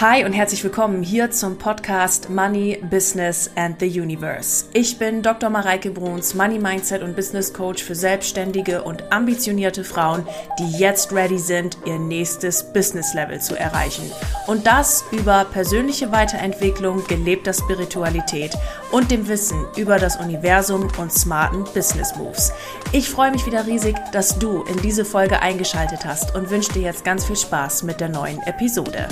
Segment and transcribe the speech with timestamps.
[0.00, 4.64] Hi und herzlich willkommen hier zum Podcast Money, Business and the Universe.
[4.72, 5.50] Ich bin Dr.
[5.50, 10.26] Mareike Bruns, Money Mindset und Business Coach für selbstständige und ambitionierte Frauen,
[10.58, 14.10] die jetzt ready sind, ihr nächstes Business Level zu erreichen.
[14.48, 18.50] Und das über persönliche Weiterentwicklung, gelebter Spiritualität
[18.90, 22.52] und dem Wissen über das Universum und smarten Business Moves.
[22.90, 26.82] Ich freue mich wieder riesig, dass du in diese Folge eingeschaltet hast und wünsche dir
[26.82, 29.06] jetzt ganz viel Spaß mit der neuen Episode.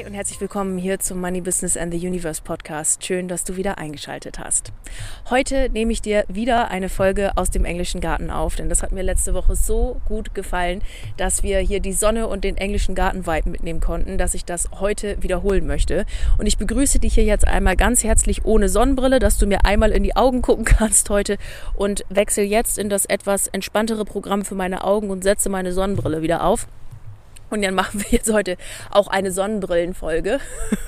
[0.00, 3.04] Hi und herzlich willkommen hier zum Money Business and the Universe Podcast.
[3.04, 4.72] Schön, dass du wieder eingeschaltet hast.
[5.28, 8.92] Heute nehme ich dir wieder eine Folge aus dem englischen Garten auf, denn das hat
[8.92, 10.80] mir letzte Woche so gut gefallen,
[11.18, 14.70] dass wir hier die Sonne und den englischen Garten weit mitnehmen konnten, dass ich das
[14.80, 16.06] heute wiederholen möchte.
[16.38, 19.90] Und ich begrüße dich hier jetzt einmal ganz herzlich ohne Sonnenbrille, dass du mir einmal
[19.90, 21.36] in die Augen gucken kannst heute
[21.74, 26.22] und wechsle jetzt in das etwas entspanntere Programm für meine Augen und setze meine Sonnenbrille
[26.22, 26.68] wieder auf.
[27.50, 28.56] Und dann machen wir jetzt heute
[28.90, 30.38] auch eine Sonnenbrillenfolge.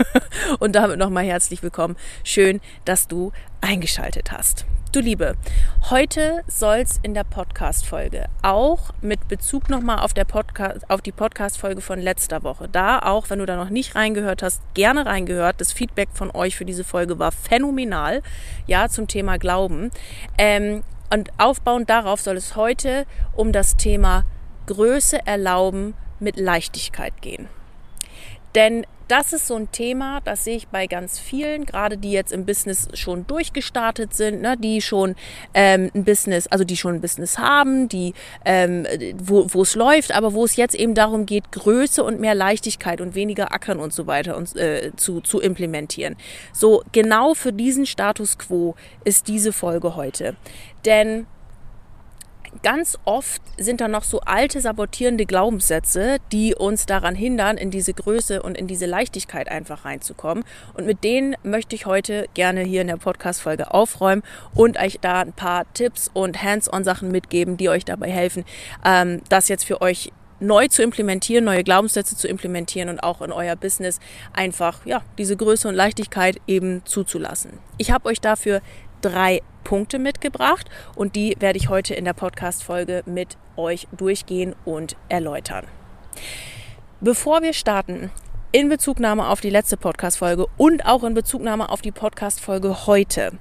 [0.61, 1.97] Und damit nochmal herzlich willkommen.
[2.23, 4.65] Schön, dass du eingeschaltet hast.
[4.93, 5.37] Du Liebe,
[5.91, 10.13] heute soll es in der Podcast-Folge auch mit Bezug nochmal auf,
[10.89, 12.69] auf die Podcast-Folge von letzter Woche.
[12.69, 15.61] Da auch, wenn du da noch nicht reingehört hast, gerne reingehört.
[15.61, 18.23] Das Feedback von euch für diese Folge war phänomenal.
[18.67, 19.91] Ja, zum Thema Glauben.
[20.39, 24.25] Ähm, und aufbauend darauf soll es heute um das Thema
[24.67, 27.49] Größe erlauben mit Leichtigkeit gehen.
[28.55, 32.33] Denn das ist so ein Thema, das sehe ich bei ganz vielen, gerade die jetzt
[32.33, 35.17] im Business schon durchgestartet sind, ne, die schon
[35.53, 38.15] ähm, ein Business, also die schon ein Business haben, die
[38.47, 38.87] ähm,
[39.19, 43.15] wo es läuft, aber wo es jetzt eben darum geht, Größe und mehr Leichtigkeit und
[43.15, 46.17] weniger Ackern und so weiter und, äh, zu, zu implementieren.
[46.55, 50.37] So genau für diesen Status quo ist diese Folge heute.
[50.87, 51.27] Denn
[52.63, 57.95] ganz oft sind da noch so alte sabotierende Glaubenssätze, die uns daran hindern, in diese
[57.95, 60.45] Größe und in diese Leichtigkeit einfach reinzukommen.
[60.75, 64.23] Und mit denen möchte ich heute gerne hier in der Podcast-Folge aufräumen
[64.55, 68.45] und euch da ein paar Tipps und Hands-on-Sachen mitgeben, die euch dabei helfen,
[68.85, 70.13] ähm, das jetzt für euch
[70.43, 74.01] neu zu implementieren, neue Glaubenssätze zu implementieren und auch in euer Business
[74.33, 77.59] einfach ja, diese Größe und Leichtigkeit eben zuzulassen.
[77.79, 78.61] Ich habe euch dafür
[79.01, 84.97] drei Punkte mitgebracht und die werde ich heute in der Podcast-Folge mit euch durchgehen und
[85.09, 85.67] erläutern.
[87.01, 88.11] Bevor wir starten,
[88.53, 93.33] in Bezugnahme auf die letzte Podcast-Folge und auch in Bezugnahme auf die Podcast-Folge heute.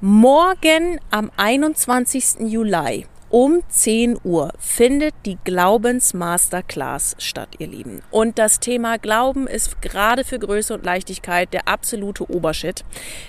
[0.00, 2.40] Morgen am 21.
[2.40, 8.02] Juli um 10 Uhr findet die Glaubensmasterclass statt, ihr Lieben.
[8.10, 12.84] Und das Thema Glauben ist gerade für Größe und Leichtigkeit der absolute Obershit.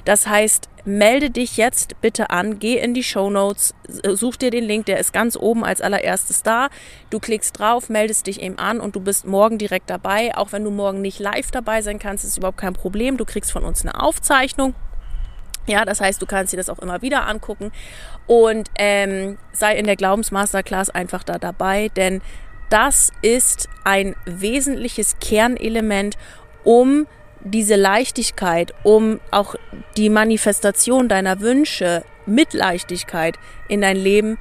[0.06, 4.66] Das heißt, melde dich jetzt bitte an, geh in die Show Notes, such dir den
[4.66, 6.70] Link, der ist ganz oben als allererstes da.
[7.10, 10.36] Du klickst drauf, meldest dich eben an und du bist morgen direkt dabei.
[10.38, 13.18] Auch wenn du morgen nicht live dabei sein kannst, ist überhaupt kein Problem.
[13.18, 14.76] Du kriegst von uns eine Aufzeichnung
[15.68, 17.72] ja, das heißt, du kannst dir das auch immer wieder angucken.
[18.26, 22.22] Und ähm, sei in der Glaubensmasterclass einfach da dabei, denn
[22.70, 26.18] das ist ein wesentliches Kernelement,
[26.64, 27.08] um
[27.42, 29.56] diese Leichtigkeit, um auch
[29.96, 33.38] die Manifestation deiner Wünsche mit Leichtigkeit
[33.70, 34.38] in dein Leben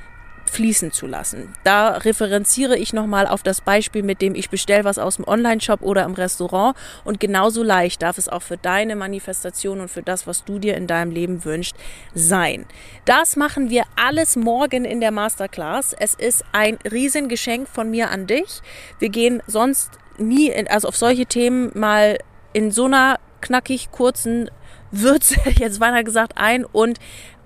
[0.51, 1.53] fließen zu lassen.
[1.65, 5.83] Da referenziere ich nochmal auf das Beispiel, mit dem ich bestelle was aus dem Online-Shop
[5.83, 10.27] oder im Restaurant und genauso leicht darf es auch für deine Manifestation und für das,
[10.27, 11.77] was du dir in deinem Leben wünschst,
[12.15, 12.67] sein.
[13.05, 15.95] Das machen wir alles morgen in der Masterclass.
[15.99, 18.61] Es ist ein Riesengeschenk von mir an dich.
[18.99, 22.19] Wir gehen sonst nie, in, also auf solche Themen mal
[22.53, 24.51] in so einer knackig kurzen
[24.91, 26.99] Würze, jetzt weiter gesagt, ein und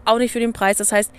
[0.05, 0.79] auch nicht für den Preis.
[0.79, 1.13] Das heißt,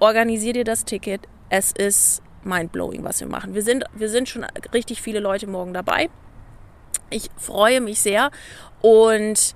[0.00, 1.22] organisier dir das Ticket.
[1.50, 3.54] Es ist mindblowing, was wir machen.
[3.54, 6.08] Wir sind, wir sind schon richtig viele Leute morgen dabei.
[7.10, 8.30] Ich freue mich sehr
[8.80, 9.54] und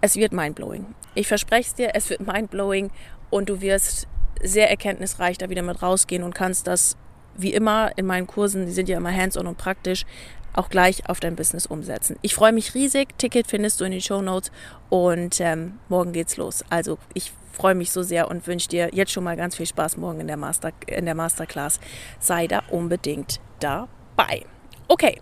[0.00, 0.86] es wird mindblowing.
[1.14, 2.90] Ich verspreche es dir, es wird mindblowing
[3.30, 4.08] und du wirst
[4.42, 6.96] sehr erkenntnisreich da wieder mit rausgehen und kannst das
[7.36, 10.04] wie immer in meinen Kursen, die sind ja immer hands-on und praktisch,
[10.52, 12.16] auch gleich auf dein Business umsetzen.
[12.22, 13.16] Ich freue mich riesig.
[13.18, 14.50] Ticket findest du in den Show Notes
[14.88, 16.64] und ähm, morgen geht's los.
[16.70, 19.98] Also ich freue mich so sehr und wünsche dir jetzt schon mal ganz viel Spaß
[19.98, 21.78] morgen in der, Master, in der Masterclass.
[22.18, 24.46] Sei da unbedingt dabei.
[24.88, 25.20] Okay.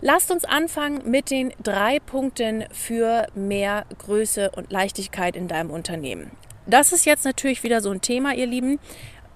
[0.00, 6.30] Lasst uns anfangen mit den drei Punkten für mehr Größe und Leichtigkeit in deinem Unternehmen.
[6.66, 8.78] Das ist jetzt natürlich wieder so ein Thema, ihr Lieben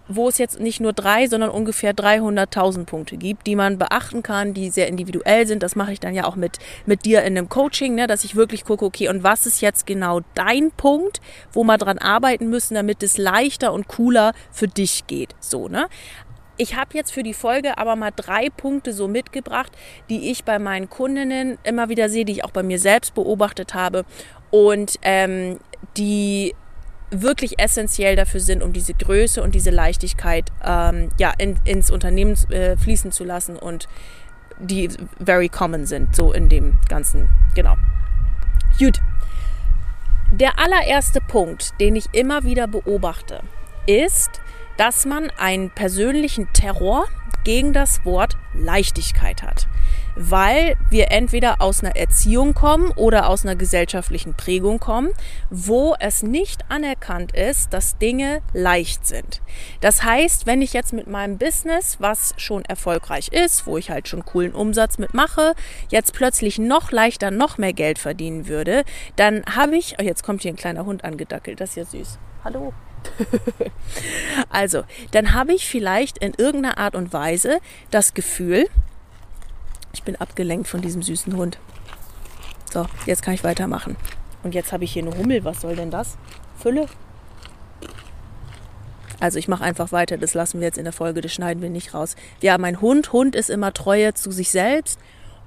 [0.09, 4.55] wo es jetzt nicht nur drei, sondern ungefähr 300.000 Punkte gibt, die man beachten kann,
[4.55, 5.63] die sehr individuell sind.
[5.63, 8.35] Das mache ich dann ja auch mit, mit dir in einem Coaching, ne, dass ich
[8.35, 11.21] wirklich gucke, okay, und was ist jetzt genau dein Punkt,
[11.53, 15.35] wo wir dran arbeiten müssen, damit es leichter und cooler für dich geht.
[15.41, 15.89] So, ne?
[16.59, 19.73] ich habe jetzt für die Folge aber mal drei Punkte so mitgebracht,
[20.11, 23.75] die ich bei meinen Kundinnen immer wieder sehe, die ich auch bei mir selbst beobachtet
[23.75, 24.05] habe
[24.51, 25.59] und ähm,
[25.97, 26.55] die
[27.11, 32.37] wirklich essentiell dafür sind, um diese Größe und diese Leichtigkeit ähm, ja, in, ins Unternehmen
[32.51, 33.89] äh, fließen zu lassen und
[34.59, 34.91] die
[35.25, 37.29] very common sind, so in dem Ganzen.
[37.55, 37.77] Genau.
[38.79, 39.01] Gut.
[40.33, 43.41] Der allererste Punkt, den ich immer wieder beobachte,
[43.87, 44.43] ist,
[44.77, 47.07] dass man einen persönlichen Terror
[47.45, 49.69] gegen das Wort Leichtigkeit hat
[50.19, 55.11] weil wir entweder aus einer Erziehung kommen oder aus einer gesellschaftlichen Prägung kommen,
[55.49, 59.41] wo es nicht anerkannt ist, dass Dinge leicht sind.
[59.81, 64.09] Das heißt, wenn ich jetzt mit meinem Business, was schon erfolgreich ist, wo ich halt
[64.09, 65.55] schon coolen Umsatz mitmache,
[65.88, 68.82] jetzt plötzlich noch leichter, noch mehr Geld verdienen würde,
[69.14, 72.19] dann habe ich, oh, jetzt kommt hier ein kleiner Hund angedackelt, das ist ja süß.
[72.43, 72.73] Hallo.
[74.50, 74.82] also,
[75.12, 77.61] dann habe ich vielleicht in irgendeiner Art und Weise
[77.93, 78.67] das Gefühl,
[79.93, 81.58] ich bin abgelenkt von diesem süßen Hund.
[82.73, 83.96] So, jetzt kann ich weitermachen.
[84.43, 85.44] Und jetzt habe ich hier eine Hummel.
[85.44, 86.17] Was soll denn das?
[86.58, 86.87] Fülle?
[89.20, 90.17] Also ich mache einfach weiter.
[90.17, 91.20] Das lassen wir jetzt in der Folge.
[91.20, 92.14] Das schneiden wir nicht raus.
[92.40, 93.12] Ja, mein Hund.
[93.12, 94.99] Hund ist immer Treue zu sich selbst.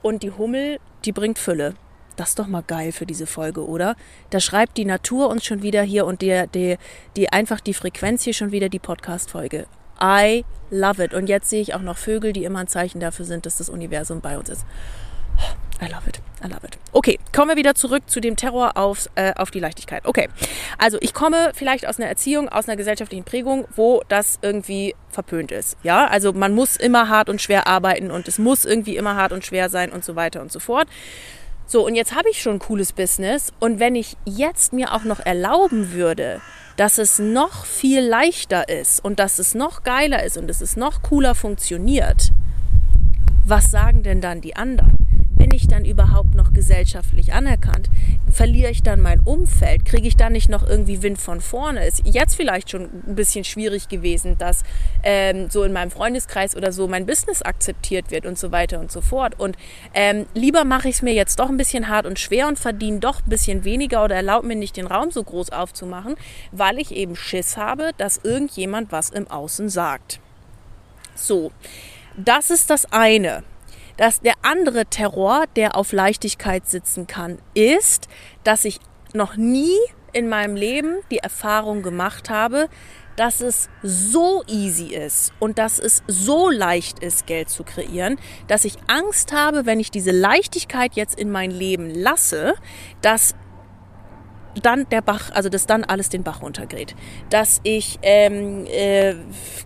[0.01, 1.75] Und die Hummel, die bringt Fülle.
[2.15, 3.95] Das ist doch mal geil für diese Folge, oder?
[4.29, 6.77] Da schreibt die Natur uns schon wieder hier und die, die,
[7.15, 9.67] die einfach die Frequenz hier schon wieder die Podcast-Folge.
[10.01, 11.13] I love it.
[11.13, 13.69] Und jetzt sehe ich auch noch Vögel, die immer ein Zeichen dafür sind, dass das
[13.69, 14.65] Universum bei uns ist.
[15.81, 16.21] I love it.
[16.43, 16.77] I love it.
[16.91, 20.05] Okay, kommen wir wieder zurück zu dem Terror auf, äh, auf die Leichtigkeit.
[20.05, 20.29] Okay,
[20.77, 25.51] also ich komme vielleicht aus einer Erziehung, aus einer gesellschaftlichen Prägung, wo das irgendwie verpönt
[25.51, 25.77] ist.
[25.81, 29.31] Ja, also man muss immer hart und schwer arbeiten und es muss irgendwie immer hart
[29.31, 30.87] und schwer sein und so weiter und so fort.
[31.65, 35.03] So, und jetzt habe ich schon ein cooles Business und wenn ich jetzt mir auch
[35.03, 36.41] noch erlauben würde,
[36.75, 40.75] dass es noch viel leichter ist und dass es noch geiler ist und dass es
[40.75, 42.31] noch cooler funktioniert,
[43.45, 44.97] was sagen denn dann die anderen?
[45.51, 47.89] Bin ich dann überhaupt noch gesellschaftlich anerkannt?
[48.31, 49.83] Verliere ich dann mein Umfeld?
[49.83, 51.85] Kriege ich dann nicht noch irgendwie Wind von vorne?
[51.85, 54.63] Ist jetzt vielleicht schon ein bisschen schwierig gewesen, dass
[55.03, 58.93] ähm, so in meinem Freundeskreis oder so mein Business akzeptiert wird und so weiter und
[58.93, 59.37] so fort.
[59.37, 59.57] Und
[59.93, 62.99] ähm, lieber mache ich es mir jetzt doch ein bisschen hart und schwer und verdiene
[62.99, 66.15] doch ein bisschen weniger oder erlaube mir nicht den Raum so groß aufzumachen,
[66.53, 70.21] weil ich eben Schiss habe, dass irgendjemand was im Außen sagt.
[71.13, 71.51] So,
[72.15, 73.43] das ist das eine
[74.01, 78.07] dass der andere Terror, der auf Leichtigkeit sitzen kann, ist,
[78.43, 78.79] dass ich
[79.13, 79.77] noch nie
[80.11, 82.67] in meinem Leben die Erfahrung gemacht habe,
[83.15, 88.17] dass es so easy ist und dass es so leicht ist, Geld zu kreieren,
[88.47, 92.55] dass ich Angst habe, wenn ich diese Leichtigkeit jetzt in mein Leben lasse,
[93.03, 93.35] dass
[94.61, 96.95] dann der Bach, also dass dann alles den Bach runtergeht.
[97.29, 99.15] Dass ich, ähm, äh,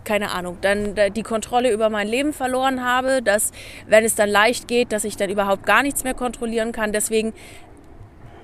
[0.04, 3.52] keine Ahnung, dann die Kontrolle über mein Leben verloren habe, dass,
[3.86, 6.92] wenn es dann leicht geht, dass ich dann überhaupt gar nichts mehr kontrollieren kann.
[6.92, 7.32] Deswegen,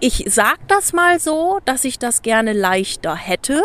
[0.01, 3.63] ich sag das mal so, dass ich das gerne leichter hätte.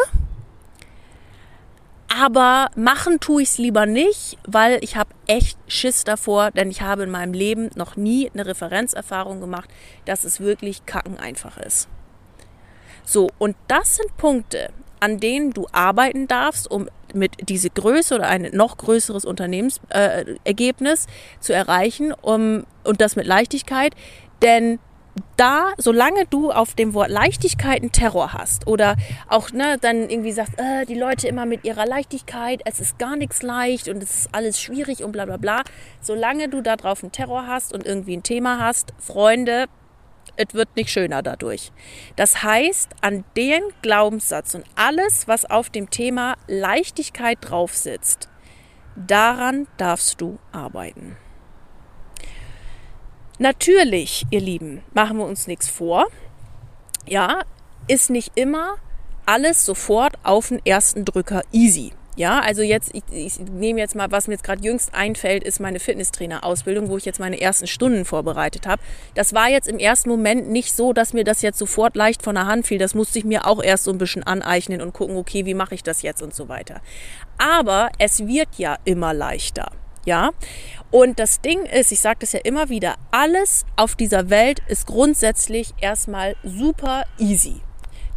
[2.19, 6.81] Aber machen tue ich es lieber nicht, weil ich habe echt Schiss davor, denn ich
[6.81, 9.69] habe in meinem Leben noch nie eine Referenzerfahrung gemacht,
[10.05, 11.89] dass es wirklich kacken einfach ist.
[13.07, 14.69] So, und das sind Punkte,
[14.99, 21.39] an denen du arbeiten darfst, um mit diese Größe oder ein noch größeres Unternehmensergebnis äh,
[21.39, 23.93] zu erreichen, um, und das mit Leichtigkeit.
[24.41, 24.79] Denn
[25.37, 28.97] da, solange du auf dem Wort Leichtigkeit einen Terror hast oder
[29.29, 33.15] auch ne, dann irgendwie sagst, äh, die Leute immer mit ihrer Leichtigkeit, es ist gar
[33.15, 35.63] nichts leicht und es ist alles schwierig und bla bla bla,
[36.01, 39.65] solange du da drauf einen Terror hast und irgendwie ein Thema hast, Freunde,
[40.35, 41.71] es wird nicht schöner dadurch.
[42.15, 48.29] Das heißt, an den Glaubenssatz und alles, was auf dem Thema Leichtigkeit drauf sitzt,
[48.95, 51.17] daran darfst du arbeiten.
[53.39, 56.07] Natürlich, ihr Lieben, machen wir uns nichts vor.
[57.05, 57.43] Ja,
[57.87, 58.77] ist nicht immer
[59.27, 61.91] alles sofort auf den ersten Drücker easy.
[62.17, 65.59] Ja, also jetzt, ich, ich nehme jetzt mal, was mir jetzt gerade jüngst einfällt, ist
[65.59, 68.81] meine Fitnesstrainer-Ausbildung, wo ich jetzt meine ersten Stunden vorbereitet habe.
[69.13, 72.33] Das war jetzt im ersten Moment nicht so, dass mir das jetzt sofort leicht von
[72.33, 72.79] der Hand fiel.
[72.79, 75.75] Das musste ich mir auch erst so ein bisschen aneignen und gucken, okay, wie mache
[75.75, 76.81] ich das jetzt und so weiter.
[77.37, 79.69] Aber es wird ja immer leichter.
[80.03, 80.31] Ja,
[80.89, 84.87] und das Ding ist, ich sage das ja immer wieder, alles auf dieser Welt ist
[84.87, 87.61] grundsätzlich erstmal super easy.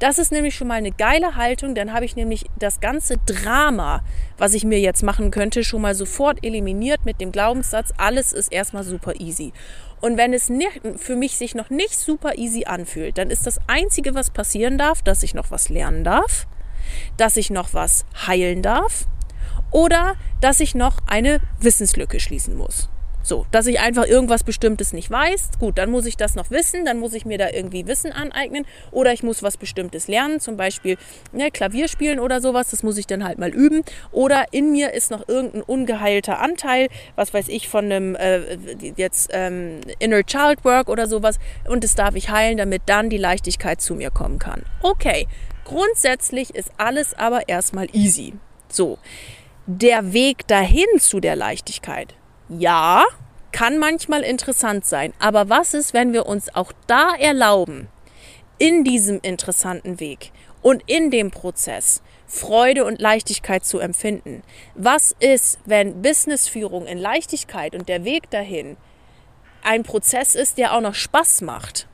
[0.00, 1.74] Das ist nämlich schon mal eine geile Haltung.
[1.74, 4.02] Dann habe ich nämlich das ganze Drama,
[4.38, 8.50] was ich mir jetzt machen könnte, schon mal sofort eliminiert mit dem Glaubenssatz, alles ist
[8.50, 9.52] erstmal super easy.
[10.00, 13.60] Und wenn es nicht, für mich sich noch nicht super easy anfühlt, dann ist das
[13.66, 16.46] Einzige, was passieren darf, dass ich noch was lernen darf,
[17.18, 19.06] dass ich noch was heilen darf
[19.70, 22.88] oder dass ich noch eine Wissenslücke schließen muss.
[23.22, 25.50] So, dass ich einfach irgendwas Bestimmtes nicht weiß.
[25.58, 28.64] Gut, dann muss ich das noch wissen, dann muss ich mir da irgendwie Wissen aneignen
[28.92, 30.96] oder ich muss was Bestimmtes lernen, zum Beispiel
[31.32, 33.82] ne, Klavier spielen oder sowas, das muss ich dann halt mal üben.
[34.10, 38.56] Oder in mir ist noch irgendein ungeheilter Anteil, was weiß ich, von einem äh,
[38.96, 43.18] jetzt ähm, Inner Child Work oder sowas und das darf ich heilen, damit dann die
[43.18, 44.62] Leichtigkeit zu mir kommen kann.
[44.82, 45.28] Okay,
[45.64, 48.32] grundsätzlich ist alles aber erstmal easy.
[48.68, 48.98] So,
[49.66, 52.14] der Weg dahin zu der Leichtigkeit
[52.50, 53.04] ja,
[53.52, 55.12] kann manchmal interessant sein.
[55.18, 57.88] Aber was ist, wenn wir uns auch da erlauben,
[58.58, 64.42] in diesem interessanten Weg und in dem Prozess Freude und Leichtigkeit zu empfinden?
[64.74, 68.76] Was ist, wenn Businessführung in Leichtigkeit und der Weg dahin
[69.62, 71.86] ein Prozess ist, der auch noch Spaß macht?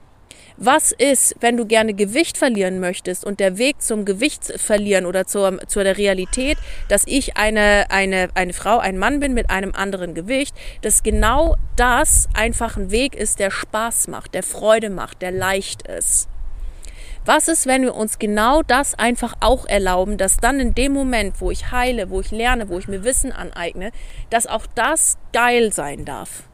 [0.59, 5.27] Was ist, wenn du gerne Gewicht verlieren möchtest und der Weg zum Gewicht verlieren oder
[5.27, 6.57] zur, zur der Realität,
[6.89, 11.57] dass ich eine, eine, eine Frau, ein Mann bin mit einem anderen Gewicht, dass genau
[11.77, 16.27] das einfach ein Weg ist, der Spaß macht, der Freude macht, der leicht ist.
[17.27, 21.41] Was ist, wenn wir uns genau das einfach auch erlauben, dass dann in dem Moment,
[21.41, 23.91] wo ich heile, wo ich lerne, wo ich mir Wissen aneigne,
[24.31, 26.45] dass auch das geil sein darf?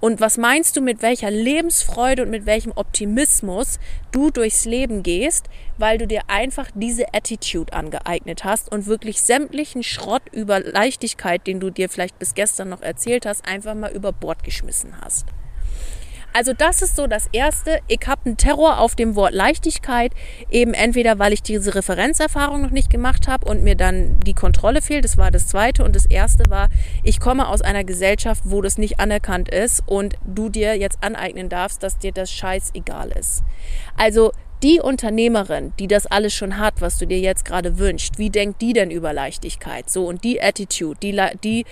[0.00, 3.80] Und was meinst du, mit welcher Lebensfreude und mit welchem Optimismus
[4.12, 9.82] du durchs Leben gehst, weil du dir einfach diese Attitude angeeignet hast und wirklich sämtlichen
[9.82, 14.12] Schrott über Leichtigkeit, den du dir vielleicht bis gestern noch erzählt hast, einfach mal über
[14.12, 15.26] Bord geschmissen hast.
[16.38, 17.80] Also das ist so das Erste.
[17.88, 20.12] Ich habe einen Terror auf dem Wort Leichtigkeit,
[20.52, 24.80] eben entweder weil ich diese Referenzerfahrung noch nicht gemacht habe und mir dann die Kontrolle
[24.80, 25.04] fehlt.
[25.04, 25.82] Das war das Zweite.
[25.82, 26.68] Und das Erste war,
[27.02, 31.48] ich komme aus einer Gesellschaft, wo das nicht anerkannt ist und du dir jetzt aneignen
[31.48, 33.42] darfst, dass dir das scheißegal ist.
[33.96, 34.30] Also
[34.62, 38.62] die Unternehmerin, die das alles schon hat, was du dir jetzt gerade wünschst, wie denkt
[38.62, 39.90] die denn über Leichtigkeit?
[39.90, 41.64] So, und die Attitude, die, die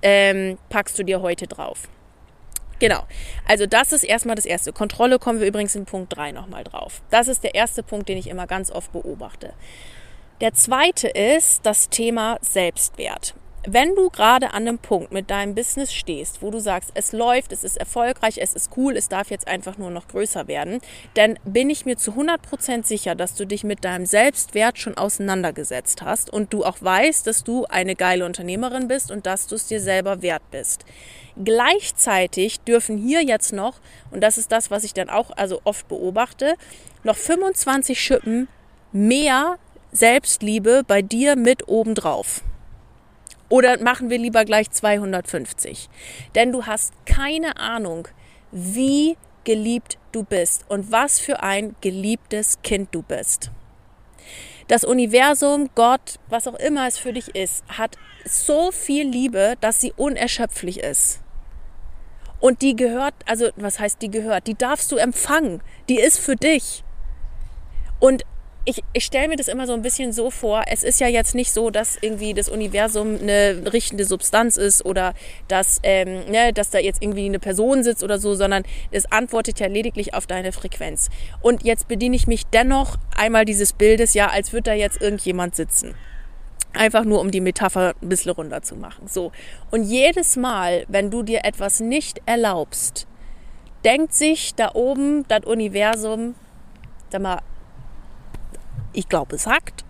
[0.00, 1.90] ähm, packst du dir heute drauf.
[2.78, 3.04] Genau.
[3.46, 4.72] Also das ist erstmal das Erste.
[4.72, 7.02] Kontrolle kommen wir übrigens in Punkt 3 nochmal drauf.
[7.10, 9.52] Das ist der erste Punkt, den ich immer ganz oft beobachte.
[10.40, 13.34] Der zweite ist das Thema Selbstwert
[13.66, 17.52] wenn du gerade an einem Punkt mit deinem Business stehst, wo du sagst, es läuft,
[17.52, 20.80] es ist erfolgreich, es ist cool, es darf jetzt einfach nur noch größer werden,
[21.14, 26.02] dann bin ich mir zu 100% sicher, dass du dich mit deinem Selbstwert schon auseinandergesetzt
[26.02, 29.66] hast und du auch weißt, dass du eine geile Unternehmerin bist und dass du es
[29.66, 30.84] dir selber wert bist.
[31.42, 33.80] Gleichzeitig dürfen hier jetzt noch,
[34.12, 36.54] und das ist das, was ich dann auch also oft beobachte,
[37.02, 38.48] noch 25 Schippen
[38.92, 39.58] mehr
[39.92, 42.42] Selbstliebe bei dir mit obendrauf.
[43.48, 45.88] Oder machen wir lieber gleich 250?
[46.34, 48.08] Denn du hast keine Ahnung,
[48.50, 53.50] wie geliebt du bist und was für ein geliebtes Kind du bist.
[54.68, 59.80] Das Universum, Gott, was auch immer es für dich ist, hat so viel Liebe, dass
[59.80, 61.20] sie unerschöpflich ist.
[62.40, 64.48] Und die gehört, also was heißt die gehört?
[64.48, 65.62] Die darfst du empfangen.
[65.88, 66.82] Die ist für dich.
[68.00, 68.24] Und
[68.68, 71.36] ich, ich stelle mir das immer so ein bisschen so vor, es ist ja jetzt
[71.36, 75.14] nicht so, dass irgendwie das Universum eine richtende Substanz ist oder
[75.46, 79.60] dass, ähm, ne, dass da jetzt irgendwie eine Person sitzt oder so, sondern es antwortet
[79.60, 81.10] ja lediglich auf deine Frequenz.
[81.40, 85.54] Und jetzt bediene ich mich dennoch einmal dieses Bildes, ja, als würde da jetzt irgendjemand
[85.54, 85.94] sitzen.
[86.72, 89.06] Einfach nur, um die Metapher ein bisschen runter zu machen.
[89.06, 89.30] So.
[89.70, 93.06] Und jedes Mal, wenn du dir etwas nicht erlaubst,
[93.84, 96.34] denkt sich da oben das Universum,
[97.10, 97.38] sag mal,
[98.96, 99.84] ich glaube, es hackt.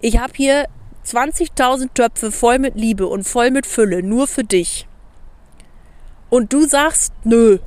[0.00, 0.66] Ich habe hier
[1.06, 4.86] 20.000 Töpfe voll mit Liebe und voll mit Fülle, nur für dich.
[6.30, 7.58] Und du sagst, nö.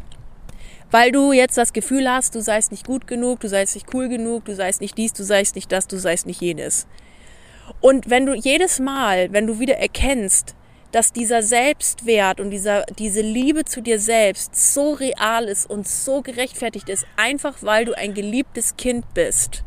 [0.89, 4.09] Weil du jetzt das Gefühl hast, du seist nicht gut genug, du seist nicht cool
[4.09, 6.87] genug, du seist nicht dies, du seist nicht das, du seist nicht jenes.
[7.81, 10.55] Und wenn du jedes Mal, wenn du wieder erkennst,
[10.91, 16.21] dass dieser Selbstwert und dieser, diese Liebe zu dir selbst so real ist und so
[16.21, 19.63] gerechtfertigt ist, einfach weil du ein geliebtes Kind bist,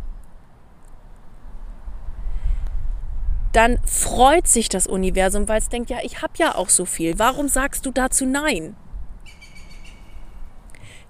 [3.52, 7.18] dann freut sich das Universum, weil es denkt, ja, ich habe ja auch so viel.
[7.18, 8.76] Warum sagst du dazu Nein?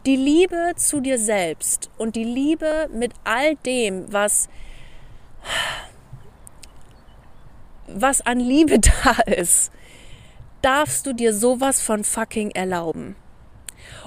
[0.06, 4.48] Die Liebe zu dir selbst und die Liebe mit all dem, was,
[7.86, 9.70] was an Liebe da ist,
[10.62, 13.16] darfst du dir sowas von fucking erlauben.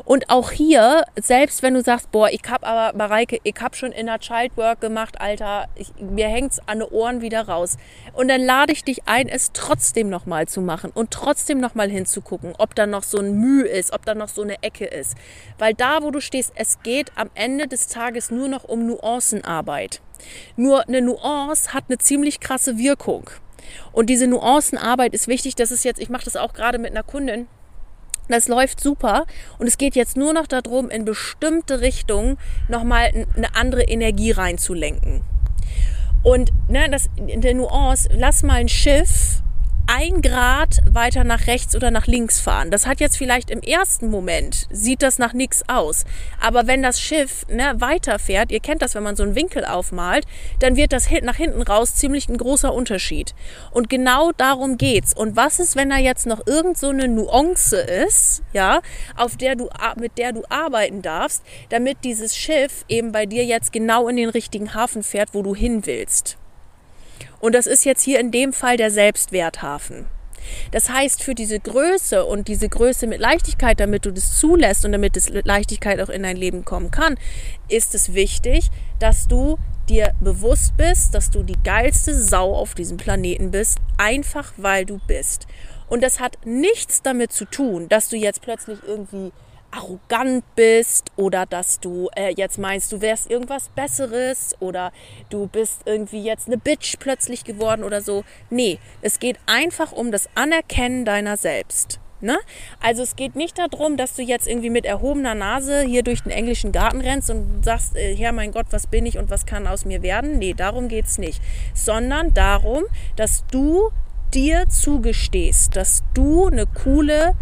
[0.06, 3.92] Und auch hier, selbst wenn du sagst, boah, ich hab aber, Mareike, ich hab schon
[3.92, 7.78] Inner Child Work gemacht, Alter, ich, mir hängt's an den Ohren wieder raus.
[8.14, 12.54] Und dann lade ich dich ein, es trotzdem nochmal zu machen und trotzdem nochmal hinzugucken,
[12.58, 15.16] ob da noch so ein Mühe ist, ob da noch so eine Ecke ist.
[15.58, 20.02] Weil da, wo du stehst, es geht am Ende des Tages nur noch um Nuancenarbeit.
[20.56, 23.30] Nur eine Nuance hat eine ziemlich krasse Wirkung.
[23.92, 25.56] Und diese Nuancenarbeit ist wichtig.
[25.56, 27.48] Das ist jetzt, ich mache das auch gerade mit einer Kundin.
[28.34, 29.28] Das läuft super
[29.60, 35.22] und es geht jetzt nur noch darum, in bestimmte Richtungen nochmal eine andere Energie reinzulenken.
[36.24, 39.43] Und ne, das, in der Nuance, lass mal ein Schiff
[39.88, 42.72] ein Grad weiter nach rechts oder nach links fahren.
[42.72, 46.06] Das hat jetzt vielleicht im ersten Moment, sieht das nach nichts aus.
[46.40, 50.26] Aber wenn das Schiff ne, weiterfährt, ihr kennt das, wenn man so einen Winkel aufmalt,
[50.60, 53.36] dann wird das nach hinten raus ziemlich ein großer Unterschied.
[53.72, 55.14] Und genau darum geht's.
[55.14, 58.82] Und was ist, wenn da jetzt noch irgend so eine Nuance ist, ja,
[59.18, 63.74] auf der du, mit der du arbeiten darfst, damit dieses Schiff eben bei dir jetzt
[63.74, 66.38] genau in den richtigen Hafen fährt, wo du hin willst.
[67.44, 70.06] Und das ist jetzt hier in dem Fall der Selbstwerthafen.
[70.72, 74.94] Das heißt, für diese Größe und diese Größe mit Leichtigkeit, damit du das zulässt und
[74.94, 77.18] damit mit Leichtigkeit auch in dein Leben kommen kann,
[77.68, 78.70] ist es wichtig,
[79.00, 79.58] dass du
[79.90, 85.02] dir bewusst bist, dass du die geilste Sau auf diesem Planeten bist, einfach weil du
[85.06, 85.46] bist.
[85.90, 89.34] Und das hat nichts damit zu tun, dass du jetzt plötzlich irgendwie
[89.74, 94.92] arrogant bist oder dass du äh, jetzt meinst, du wärst irgendwas Besseres oder
[95.30, 98.24] du bist irgendwie jetzt eine Bitch plötzlich geworden oder so.
[98.50, 102.00] Nee, es geht einfach um das Anerkennen deiner selbst.
[102.22, 102.38] Ne?
[102.80, 106.32] Also es geht nicht darum, dass du jetzt irgendwie mit erhobener Nase hier durch den
[106.32, 109.68] englischen Garten rennst und sagst, äh, Herr mein Gott, was bin ich und was kann
[109.68, 110.40] aus mir werden?
[110.40, 111.42] Nee, darum geht es nicht.
[111.74, 112.84] Sondern darum,
[113.18, 113.90] dass du
[114.34, 117.34] dir zugestehst, dass du eine coole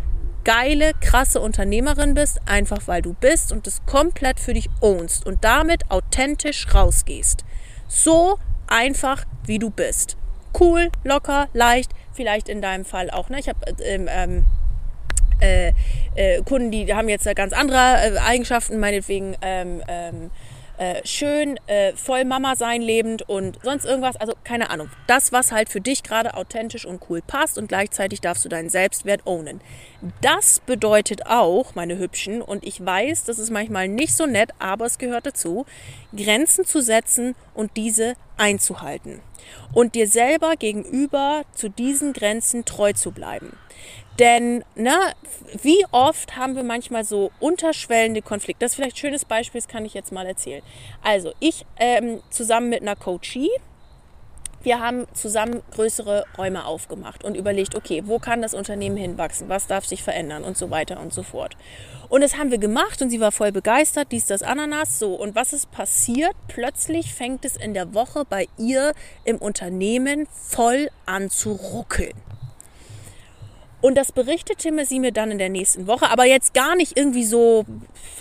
[0.43, 5.43] geile, krasse Unternehmerin bist, einfach weil du bist und es komplett für dich ownst und
[5.43, 7.43] damit authentisch rausgehst.
[7.88, 10.17] So einfach, wie du bist.
[10.60, 13.29] Cool, locker, leicht, vielleicht in deinem Fall auch.
[13.29, 13.39] Ne?
[13.39, 14.45] Ich habe ähm, ähm,
[15.39, 15.74] äh,
[16.15, 20.31] äh, Kunden, die haben jetzt ganz andere äh, Eigenschaften, meinetwegen ähm, ähm
[20.81, 24.15] äh, schön, äh, voll Mama sein lebend und sonst irgendwas.
[24.15, 24.89] Also keine Ahnung.
[25.05, 28.69] Das, was halt für dich gerade authentisch und cool passt und gleichzeitig darfst du deinen
[28.69, 29.61] Selbstwert ownen.
[30.21, 34.87] Das bedeutet auch, meine Hübschen, und ich weiß, das ist manchmal nicht so nett, aber
[34.87, 35.67] es gehört dazu,
[36.17, 39.20] Grenzen zu setzen und diese einzuhalten.
[39.74, 43.55] Und dir selber gegenüber zu diesen Grenzen treu zu bleiben.
[44.20, 44.98] Denn ne,
[45.61, 48.65] wie oft haben wir manchmal so unterschwellende Konflikte?
[48.65, 50.61] Das ist vielleicht ein schönes Beispiel, das kann ich jetzt mal erzählen.
[51.01, 53.50] Also ich ähm, zusammen mit einer Coachie,
[54.63, 59.65] wir haben zusammen größere Räume aufgemacht und überlegt, okay, wo kann das Unternehmen hinwachsen, was
[59.65, 61.57] darf sich verändern und so weiter und so fort.
[62.09, 65.15] Und das haben wir gemacht und sie war voll begeistert, dies, das, Ananas, so.
[65.15, 66.33] Und was ist passiert?
[66.48, 72.13] Plötzlich fängt es in der Woche bei ihr im Unternehmen voll an zu ruckeln.
[73.81, 77.25] Und das berichtete sie mir dann in der nächsten Woche, aber jetzt gar nicht irgendwie
[77.25, 77.65] so,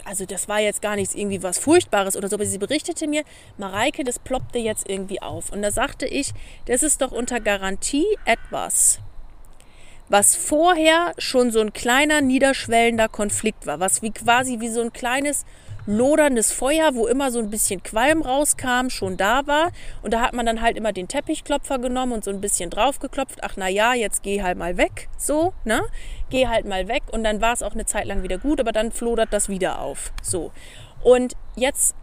[0.05, 3.25] also das war jetzt gar nichts irgendwie was Furchtbares oder so, aber sie berichtete mir,
[3.59, 5.53] Mareike, das ploppte jetzt irgendwie auf.
[5.53, 6.33] Und da sagte ich,
[6.65, 9.01] das ist doch unter Garantie etwas,
[10.09, 14.93] was vorher schon so ein kleiner niederschwellender Konflikt war, was wie quasi wie so ein
[14.93, 15.45] kleines
[15.87, 19.73] loderndes Feuer, wo immer so ein bisschen Qualm rauskam, schon da war.
[20.03, 23.41] Und da hat man dann halt immer den Teppichklopfer genommen und so ein bisschen draufgeklopft.
[23.43, 25.09] Ach na ja, jetzt geh halt mal weg.
[25.19, 25.83] So, ne?
[26.31, 27.03] Geh halt mal weg.
[27.13, 29.81] Und dann war es auch eine Zeit lang wieder gut, aber dann flodert das wieder
[29.81, 30.13] auf.
[30.23, 30.53] So.
[31.03, 31.95] Und jetzt,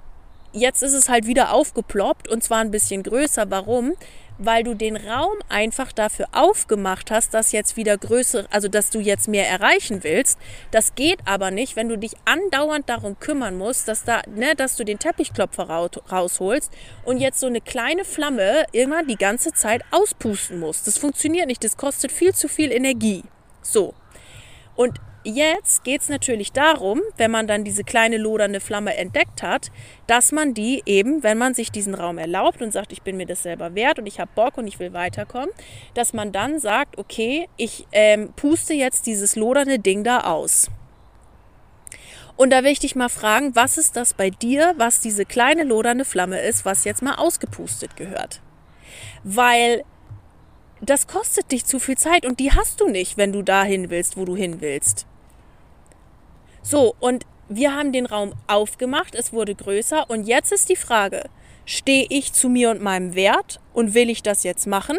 [0.54, 3.50] jetzt ist es halt wieder aufgeploppt und zwar ein bisschen größer.
[3.50, 3.94] Warum?
[4.38, 9.00] Weil du den Raum einfach dafür aufgemacht hast, dass jetzt wieder größer, also dass du
[9.00, 10.38] jetzt mehr erreichen willst.
[10.72, 14.76] Das geht aber nicht, wenn du dich andauernd darum kümmern musst, dass da, ne, dass
[14.76, 15.64] du den Teppichklopfer
[16.10, 16.72] rausholst
[17.06, 20.88] und jetzt so eine kleine Flamme immer die ganze Zeit auspusten musst.
[20.88, 21.64] Das funktioniert nicht.
[21.64, 23.24] Das kostet viel zu viel Energie.
[23.62, 23.94] So.
[24.76, 29.72] Und Jetzt geht es natürlich darum, wenn man dann diese kleine lodernde Flamme entdeckt hat,
[30.08, 33.26] dass man die eben, wenn man sich diesen Raum erlaubt und sagt, ich bin mir
[33.26, 35.50] das selber wert und ich habe Bock und ich will weiterkommen,
[35.96, 40.70] dass man dann sagt, okay, ich ähm, puste jetzt dieses lodernde Ding da aus.
[42.38, 45.64] Und da will ich dich mal fragen, was ist das bei dir, was diese kleine
[45.64, 48.40] lodernde Flamme ist, was jetzt mal ausgepustet gehört?
[49.26, 49.84] Weil
[50.80, 54.16] das kostet dich zu viel Zeit und die hast du nicht, wenn du dahin willst,
[54.16, 55.07] wo du hin willst.
[56.62, 60.10] So, und wir haben den Raum aufgemacht, es wurde größer.
[60.10, 61.24] Und jetzt ist die Frage,
[61.66, 64.98] stehe ich zu mir und meinem Wert und will ich das jetzt machen?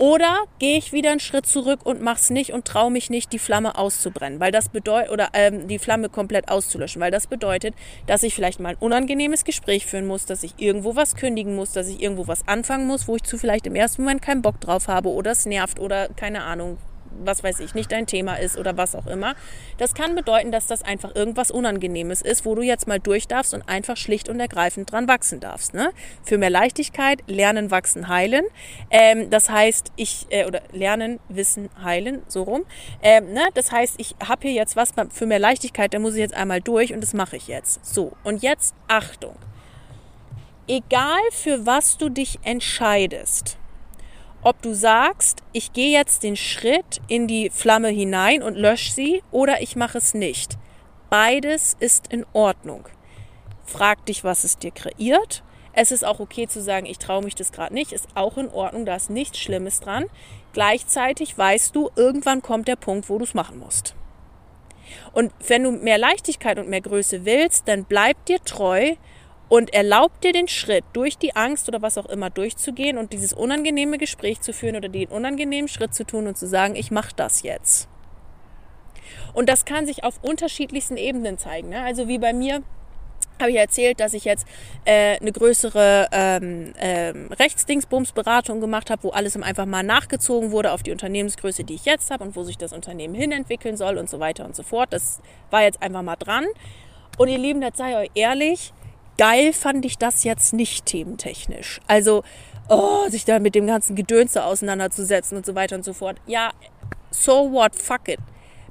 [0.00, 3.34] Oder gehe ich wieder einen Schritt zurück und mache es nicht und traue mich nicht,
[3.34, 7.74] die Flamme auszubrennen, weil das bedeutet oder ähm, die Flamme komplett auszulöschen, weil das bedeutet,
[8.06, 11.72] dass ich vielleicht mal ein unangenehmes Gespräch führen muss, dass ich irgendwo was kündigen muss,
[11.72, 14.58] dass ich irgendwo was anfangen muss, wo ich zu vielleicht im ersten Moment keinen Bock
[14.58, 16.78] drauf habe oder es nervt oder keine Ahnung,
[17.24, 19.34] was weiß ich, nicht dein Thema ist oder was auch immer.
[19.78, 23.54] Das kann bedeuten, dass das einfach irgendwas Unangenehmes ist, wo du jetzt mal durch darfst
[23.54, 25.74] und einfach schlicht und ergreifend dran wachsen darfst.
[25.74, 25.90] Ne?
[26.22, 28.44] Für mehr Leichtigkeit, lernen, wachsen, heilen.
[28.90, 32.64] Ähm, das heißt, ich, äh, oder lernen, wissen, heilen, so rum.
[33.02, 33.42] Ähm, ne?
[33.54, 36.60] Das heißt, ich habe hier jetzt was für mehr Leichtigkeit, da muss ich jetzt einmal
[36.60, 37.84] durch und das mache ich jetzt.
[37.84, 39.36] So, und jetzt Achtung.
[40.68, 43.58] Egal für was du dich entscheidest,
[44.42, 49.22] ob du sagst, ich gehe jetzt den Schritt in die Flamme hinein und lösche sie
[49.30, 50.56] oder ich mache es nicht.
[51.10, 52.88] Beides ist in Ordnung.
[53.64, 55.42] Frag dich, was es dir kreiert.
[55.72, 58.48] Es ist auch okay zu sagen, ich traue mich das gerade nicht, ist auch in
[58.48, 60.06] Ordnung, da ist nichts Schlimmes dran.
[60.52, 63.94] Gleichzeitig weißt du, irgendwann kommt der Punkt, wo du es machen musst.
[65.12, 68.94] Und wenn du mehr Leichtigkeit und mehr Größe willst, dann bleib dir treu
[69.50, 73.32] und erlaubt dir den Schritt, durch die Angst oder was auch immer durchzugehen und dieses
[73.32, 77.10] unangenehme Gespräch zu führen oder den unangenehmen Schritt zu tun und zu sagen, ich mache
[77.16, 77.88] das jetzt.
[79.34, 81.68] Und das kann sich auf unterschiedlichsten Ebenen zeigen.
[81.68, 81.82] Ne?
[81.82, 82.62] Also wie bei mir
[83.40, 84.46] habe ich erzählt, dass ich jetzt
[84.84, 90.84] äh, eine größere ähm, ähm, Rechtsdingsbumsberatung gemacht habe, wo alles einfach mal nachgezogen wurde auf
[90.84, 94.20] die Unternehmensgröße, die ich jetzt habe und wo sich das Unternehmen hinentwickeln soll und so
[94.20, 94.92] weiter und so fort.
[94.92, 96.46] Das war jetzt einfach mal dran.
[97.18, 98.72] Und ihr Lieben, das sei euch ehrlich,
[99.20, 101.80] geil fand ich das jetzt nicht thementechnisch.
[101.86, 102.22] Also,
[102.70, 106.16] oh, sich da mit dem ganzen Gedönse auseinanderzusetzen und so weiter und so fort.
[106.26, 106.52] Ja,
[107.10, 108.18] so what, fuck it.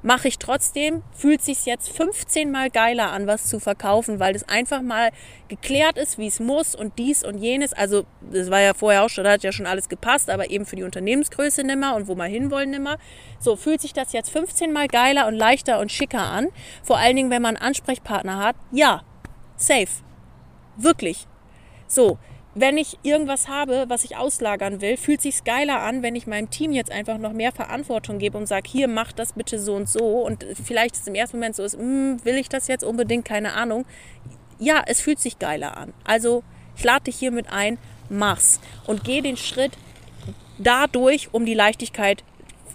[0.01, 4.49] Mache ich trotzdem, fühlt sich jetzt 15 mal geiler an, was zu verkaufen, weil das
[4.49, 5.11] einfach mal
[5.49, 7.73] geklärt ist, wie es muss und dies und jenes.
[7.73, 10.65] Also, das war ja vorher auch schon, da hat ja schon alles gepasst, aber eben
[10.65, 12.97] für die Unternehmensgröße nimmer und wo wir hinwollen nimmer.
[13.39, 16.47] So, fühlt sich das jetzt 15 mal geiler und leichter und schicker an.
[16.81, 18.55] Vor allen Dingen, wenn man einen Ansprechpartner hat.
[18.71, 19.03] Ja,
[19.57, 20.08] safe.
[20.81, 21.27] Wirklich.
[21.87, 22.17] So,
[22.55, 26.49] wenn ich irgendwas habe, was ich auslagern will, fühlt sich geiler an, wenn ich meinem
[26.49, 29.87] Team jetzt einfach noch mehr Verantwortung gebe und sage, hier mach das bitte so und
[29.87, 32.83] so und vielleicht ist es im ersten Moment so ist, hm, will ich das jetzt
[32.83, 33.85] unbedingt, keine Ahnung.
[34.57, 35.93] Ja, es fühlt sich geiler an.
[36.03, 36.43] Also
[36.75, 37.77] ich lade dich hiermit ein,
[38.09, 39.77] mach's und geh den Schritt
[40.57, 42.23] dadurch, um die Leichtigkeit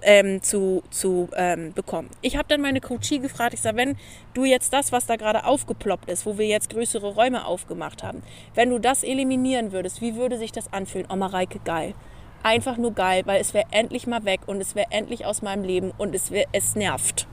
[0.04, 2.10] ähm, zu, zu ähm, bekommen.
[2.20, 3.96] Ich habe dann meine Coachie gefragt, ich sage, wenn
[4.34, 8.22] du jetzt das, was da gerade aufgeploppt ist, wo wir jetzt größere Räume aufgemacht haben,
[8.54, 11.08] wenn du das eliminieren würdest, wie würde sich das anfühlen?
[11.10, 11.94] Oh, Mareike, geil.
[12.42, 15.64] Einfach nur geil, weil es wäre endlich mal weg und es wäre endlich aus meinem
[15.64, 17.26] Leben und es, wär, es nervt.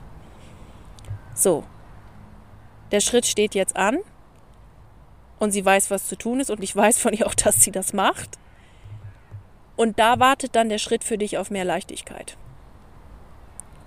[1.34, 1.64] So,
[2.90, 3.98] der Schritt steht jetzt an
[5.38, 7.72] und sie weiß, was zu tun ist und ich weiß von ihr auch, dass sie
[7.72, 8.38] das macht.
[9.76, 12.36] Und da wartet dann der Schritt für dich auf mehr Leichtigkeit.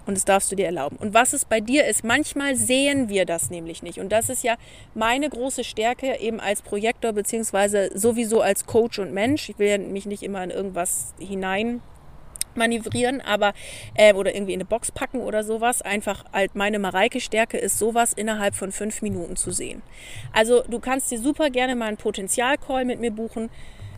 [0.05, 0.97] Und das darfst du dir erlauben.
[0.97, 3.99] Und was es bei dir ist, manchmal sehen wir das nämlich nicht.
[3.99, 4.55] Und das ist ja
[4.93, 9.49] meine große Stärke eben als Projektor beziehungsweise sowieso als Coach und Mensch.
[9.49, 11.81] Ich will mich nicht immer in irgendwas hinein
[12.55, 13.53] manövrieren, aber
[13.95, 15.81] äh, oder irgendwie in eine Box packen oder sowas.
[15.81, 19.81] Einfach halt meine Mareike-Stärke ist, sowas innerhalb von fünf Minuten zu sehen.
[20.33, 23.49] Also du kannst dir super gerne mal einen Potenzial-Call mit mir buchen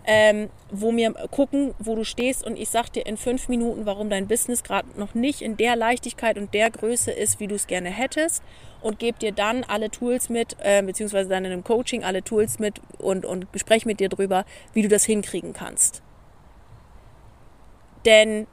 [0.09, 4.09] ähm, wo wir gucken, wo du stehst und ich sag dir in fünf Minuten, warum
[4.09, 7.67] dein Business gerade noch nicht in der Leichtigkeit und der Größe ist, wie du es
[7.67, 8.41] gerne hättest
[8.81, 12.57] und gebe dir dann alle Tools mit, äh, beziehungsweise dann in einem Coaching alle Tools
[12.57, 16.01] mit und, und spreche mit dir drüber, wie du das hinkriegen kannst.
[18.05, 18.47] Denn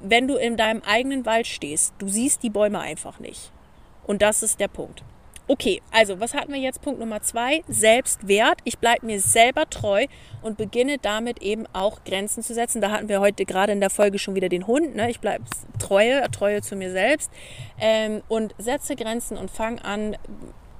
[0.00, 3.52] wenn du in deinem eigenen Wald stehst, du siehst die Bäume einfach nicht.
[4.06, 5.02] Und das ist der Punkt.
[5.50, 6.82] Okay, also was hatten wir jetzt?
[6.82, 8.58] Punkt Nummer zwei, Selbstwert.
[8.64, 10.04] Ich bleibe mir selber treu
[10.42, 12.82] und beginne damit eben auch Grenzen zu setzen.
[12.82, 14.94] Da hatten wir heute gerade in der Folge schon wieder den Hund.
[14.94, 15.08] Ne?
[15.08, 15.44] Ich bleibe
[15.78, 17.30] treue, treue zu mir selbst
[17.80, 20.18] ähm, und setze Grenzen und fange an,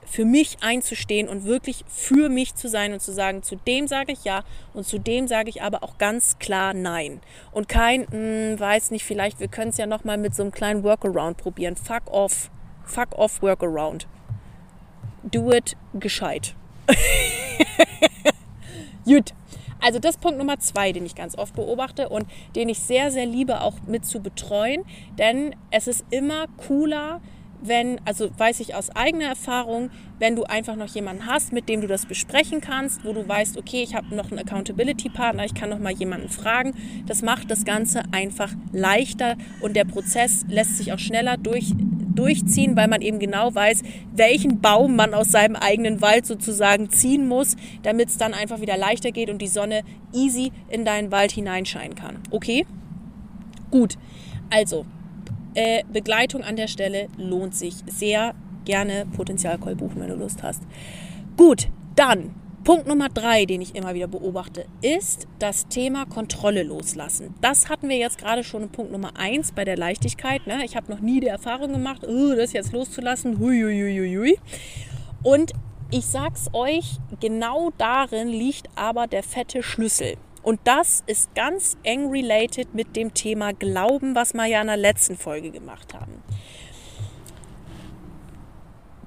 [0.04, 4.12] für mich einzustehen und wirklich für mich zu sein und zu sagen, zu dem sage
[4.12, 7.22] ich ja und zu dem sage ich aber auch ganz klar nein.
[7.52, 10.52] Und kein, mh, hm, weiß nicht, vielleicht, wir können es ja nochmal mit so einem
[10.52, 11.74] kleinen Workaround probieren.
[11.74, 12.50] Fuck off.
[12.84, 14.06] Fuck off Workaround
[15.30, 16.54] do it gescheit.
[19.04, 19.32] Gut.
[19.80, 23.12] Also das ist Punkt Nummer zwei, den ich ganz oft beobachte und den ich sehr,
[23.12, 24.82] sehr liebe, auch mit zu betreuen.
[25.18, 27.20] Denn es ist immer cooler,
[27.60, 31.80] wenn, also weiß ich aus eigener Erfahrung, wenn du einfach noch jemanden hast, mit dem
[31.80, 35.70] du das besprechen kannst, wo du weißt, okay, ich habe noch einen Accountability-Partner, ich kann
[35.70, 36.74] noch mal jemanden fragen.
[37.06, 41.72] Das macht das Ganze einfach leichter und der Prozess lässt sich auch schneller durch,
[42.18, 47.28] durchziehen, weil man eben genau weiß, welchen Baum man aus seinem eigenen Wald sozusagen ziehen
[47.28, 51.32] muss, damit es dann einfach wieder leichter geht und die Sonne easy in deinen Wald
[51.32, 52.18] hineinscheinen kann.
[52.30, 52.66] Okay?
[53.70, 53.96] Gut.
[54.50, 54.86] Also,
[55.54, 58.34] äh, Begleitung an der Stelle lohnt sich sehr.
[58.64, 60.62] Gerne Potenzialcall buchen, wenn du Lust hast.
[61.36, 62.34] Gut, dann
[62.68, 67.34] Punkt Nummer drei, den ich immer wieder beobachte, ist das Thema Kontrolle loslassen.
[67.40, 70.46] Das hatten wir jetzt gerade schon in Punkt Nummer eins bei der Leichtigkeit.
[70.46, 70.62] Ne?
[70.66, 73.38] Ich habe noch nie die Erfahrung gemacht, oh, das jetzt loszulassen.
[73.38, 74.38] Hui.
[75.22, 75.52] Und
[75.90, 80.18] ich sag's euch, genau darin liegt aber der fette Schlüssel.
[80.42, 84.76] Und das ist ganz eng related mit dem Thema Glauben, was wir ja in der
[84.76, 86.22] letzten Folge gemacht haben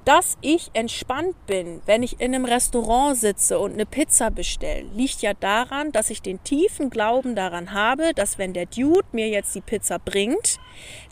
[0.04, 5.22] dass ich entspannt bin, wenn ich in einem Restaurant sitze und eine Pizza bestelle, liegt
[5.22, 9.54] ja daran, dass ich den tiefen Glauben daran habe, dass wenn der Dude mir jetzt
[9.54, 10.58] die Pizza bringt,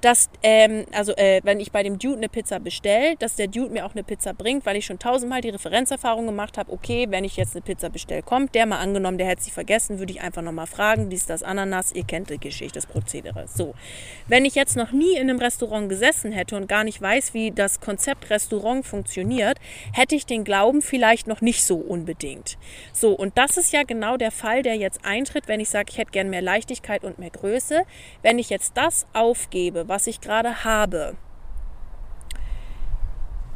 [0.00, 3.70] dass, ähm, also äh, wenn ich bei dem Dude eine Pizza bestelle, dass der Dude
[3.70, 7.24] mir auch eine Pizza bringt, weil ich schon tausendmal die Referenzerfahrung gemacht habe, okay, wenn
[7.24, 10.20] ich jetzt eine Pizza bestelle, kommt der mal angenommen, der hätte sie vergessen, würde ich
[10.20, 13.46] einfach nochmal fragen, dies, das, Ananas, ihr kennt die Geschichte, das Prozedere.
[13.46, 13.74] So,
[14.28, 17.50] wenn ich jetzt noch nie in einem Restaurant gesessen hätte und gar nicht weiß, wie
[17.50, 19.58] das Konzept Restaurant funktioniert,
[19.92, 22.58] hätte ich den Glauben vielleicht noch nicht so unbedingt.
[22.92, 25.98] So, und das ist ja genau der Fall, der jetzt eintritt, wenn ich sage, ich
[25.98, 27.82] hätte gern mehr Leichtigkeit und mehr Größe.
[28.22, 29.06] Wenn ich jetzt das
[29.50, 31.16] aufgebe, was ich gerade habe,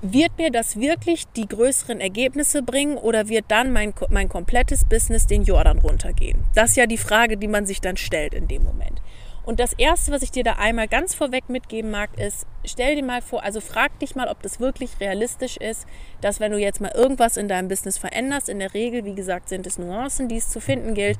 [0.02, 5.26] wird mir das wirklich die größeren Ergebnisse bringen oder wird dann mein, mein komplettes Business
[5.26, 6.44] den Jordan runtergehen?
[6.54, 9.00] Das ist ja die Frage, die man sich dann stellt in dem Moment.
[9.46, 13.04] Und das Erste, was ich dir da einmal ganz vorweg mitgeben mag, ist, stell dir
[13.04, 15.86] mal vor, also frag dich mal, ob das wirklich realistisch ist,
[16.20, 19.48] dass wenn du jetzt mal irgendwas in deinem Business veränderst, in der Regel, wie gesagt,
[19.48, 21.18] sind es Nuancen, die es zu finden gilt,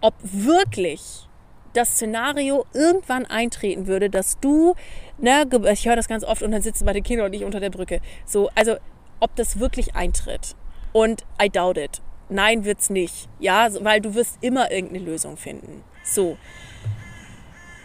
[0.00, 1.26] ob wirklich
[1.74, 4.74] das Szenario irgendwann eintreten würde, dass du,
[5.18, 7.70] ne, ich höre das ganz oft und dann sitzen meine Kinder und ich unter der
[7.70, 8.00] Brücke.
[8.24, 8.76] So, also
[9.20, 10.56] ob das wirklich eintritt.
[10.92, 12.00] Und I doubt it.
[12.28, 13.28] Nein, wird's nicht.
[13.38, 15.84] Ja, weil du wirst immer irgendeine Lösung finden.
[16.04, 16.38] So.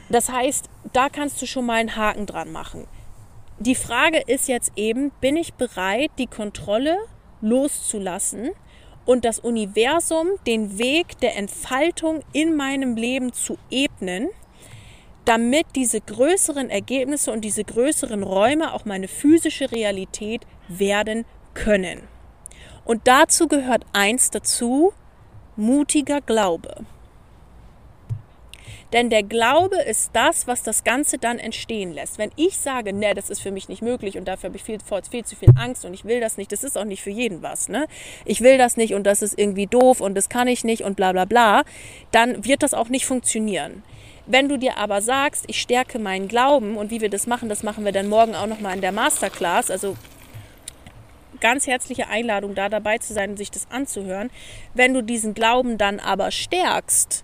[0.10, 2.88] Das heißt, da kannst du schon mal einen Haken dran machen.
[3.60, 6.98] Die Frage ist jetzt eben, bin ich bereit, die Kontrolle
[7.42, 8.52] loszulassen
[9.10, 14.30] und das Universum den Weg der Entfaltung in meinem Leben zu ebnen,
[15.26, 22.04] damit diese größeren Ergebnisse und diese größeren Räume auch meine physische Realität werden können.
[22.86, 24.94] Und dazu gehört eins dazu,
[25.56, 26.86] mutiger Glaube.
[28.94, 32.18] Denn der Glaube ist das, was das Ganze dann entstehen lässt.
[32.18, 34.80] Wenn ich sage, ne, das ist für mich nicht möglich und dafür habe ich viel,
[35.12, 37.44] viel zu viel Angst und ich will das nicht, das ist auch nicht für jeden
[37.44, 37.70] was.
[37.70, 37.86] Ne?
[38.26, 40.96] Ich will das nicht und das ist irgendwie doof und das kann ich nicht und
[40.96, 41.64] bla bla bla,
[42.12, 43.84] dann wird das auch nicht funktionieren.
[44.26, 47.64] Wenn du dir aber sagst, ich stärke meinen Glauben und wie wir das machen, das
[47.64, 49.72] machen wir dann morgen auch nochmal in der Masterclass.
[49.72, 49.96] Also
[51.40, 54.30] ganz herzliche Einladung, da dabei zu sein und sich das anzuhören.
[54.74, 57.24] Wenn du diesen Glauben dann aber stärkst,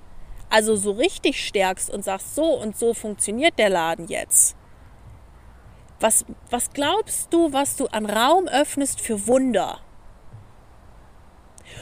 [0.56, 4.56] also so richtig stärkst und sagst, so und so funktioniert der Laden jetzt.
[6.00, 9.80] Was, was glaubst du, was du an Raum öffnest für Wunder?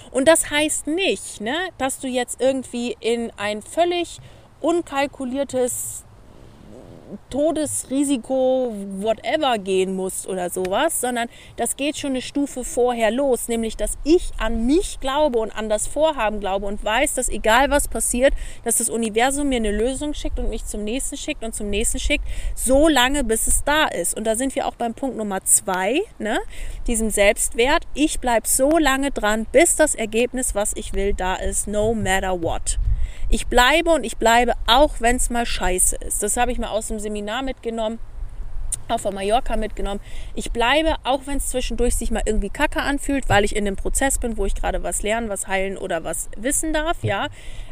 [0.10, 4.18] Und das heißt nicht, ne, dass du jetzt irgendwie in ein völlig
[4.60, 6.04] unkalkuliertes
[7.30, 13.78] Todesrisiko, whatever gehen musst oder sowas, sondern das geht schon eine Stufe vorher los, nämlich
[13.78, 17.88] dass ich an mich glaube und an das Vorhaben glaube und weiß, dass egal was
[17.88, 21.70] passiert, dass das Universum mir eine Lösung schickt und mich zum nächsten schickt und zum
[21.70, 24.16] nächsten schickt, so lange bis es da ist.
[24.16, 26.40] Und da sind wir auch beim Punkt Nummer zwei, ne,
[26.88, 27.86] diesem Selbstwert.
[27.94, 32.42] Ich bleibe so lange dran, bis das Ergebnis, was ich will, da ist, no matter
[32.42, 32.80] what.
[33.34, 36.22] Ich bleibe und ich bleibe, auch wenn es mal scheiße ist.
[36.22, 37.98] Das habe ich mal aus dem Seminar mitgenommen
[38.90, 40.02] auch von Mallorca mitgenommen.
[40.36, 43.76] Ich bleibe, auch wenn es zwischendurch sich mal irgendwie kacke anfühlt, weil ich in dem
[43.76, 47.28] Prozess bin, wo ich gerade was lernen, was heilen oder was wissen darf, ja.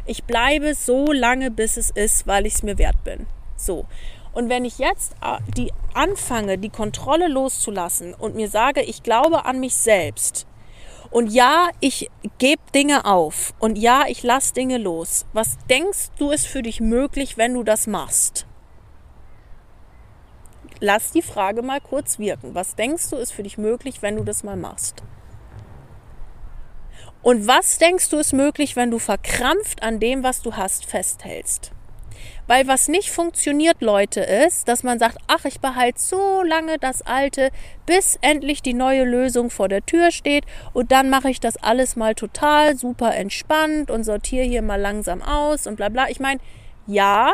[0.06, 3.26] Ich bleibe so lange, bis es ist, weil ich es mir wert bin.
[3.56, 3.84] So.
[4.32, 9.44] Und wenn ich jetzt äh, die anfange, die Kontrolle loszulassen und mir sage, ich glaube
[9.44, 10.46] an mich selbst,
[11.12, 13.52] und ja, ich gebe Dinge auf.
[13.58, 15.26] Und ja, ich lasse Dinge los.
[15.34, 18.46] Was denkst du ist für dich möglich, wenn du das machst?
[20.80, 22.54] Lass die Frage mal kurz wirken.
[22.54, 25.02] Was denkst du ist für dich möglich, wenn du das mal machst?
[27.22, 31.72] Und was denkst du ist möglich, wenn du verkrampft an dem, was du hast, festhältst?
[32.46, 37.02] Weil was nicht funktioniert, Leute, ist, dass man sagt, ach, ich behalte so lange das
[37.02, 37.50] Alte,
[37.86, 41.96] bis endlich die neue Lösung vor der Tür steht und dann mache ich das alles
[41.96, 46.08] mal total super entspannt und sortiere hier mal langsam aus und bla bla.
[46.08, 46.40] Ich meine,
[46.86, 47.32] ja,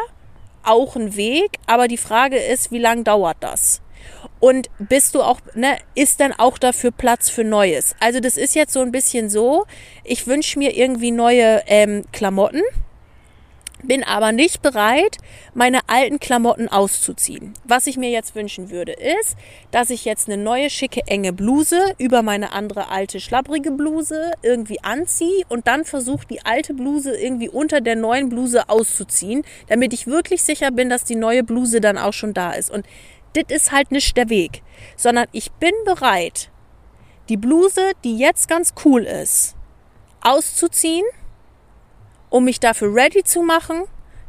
[0.63, 3.81] auch ein Weg, aber die Frage ist, wie lange dauert das?
[4.41, 7.97] Und bist du auch, ne, ist dann auch dafür Platz für Neues?
[8.01, 9.67] Also das ist jetzt so ein bisschen so,
[10.05, 12.63] ich wünsche mir irgendwie neue ähm, Klamotten
[13.83, 15.19] bin aber nicht bereit,
[15.55, 17.55] meine alten Klamotten auszuziehen.
[17.65, 19.37] Was ich mir jetzt wünschen würde, ist,
[19.71, 24.83] dass ich jetzt eine neue schicke enge Bluse über meine andere alte schlapprige Bluse irgendwie
[24.83, 30.07] anziehe und dann versuche die alte Bluse irgendwie unter der neuen Bluse auszuziehen, damit ich
[30.07, 32.71] wirklich sicher bin, dass die neue Bluse dann auch schon da ist.
[32.71, 32.87] Und
[33.35, 34.63] das ist halt nicht der Weg,
[34.97, 36.51] sondern ich bin bereit,
[37.29, 39.55] die Bluse, die jetzt ganz cool ist,
[40.23, 41.05] auszuziehen
[42.31, 43.85] um mich dafür ready zu machen,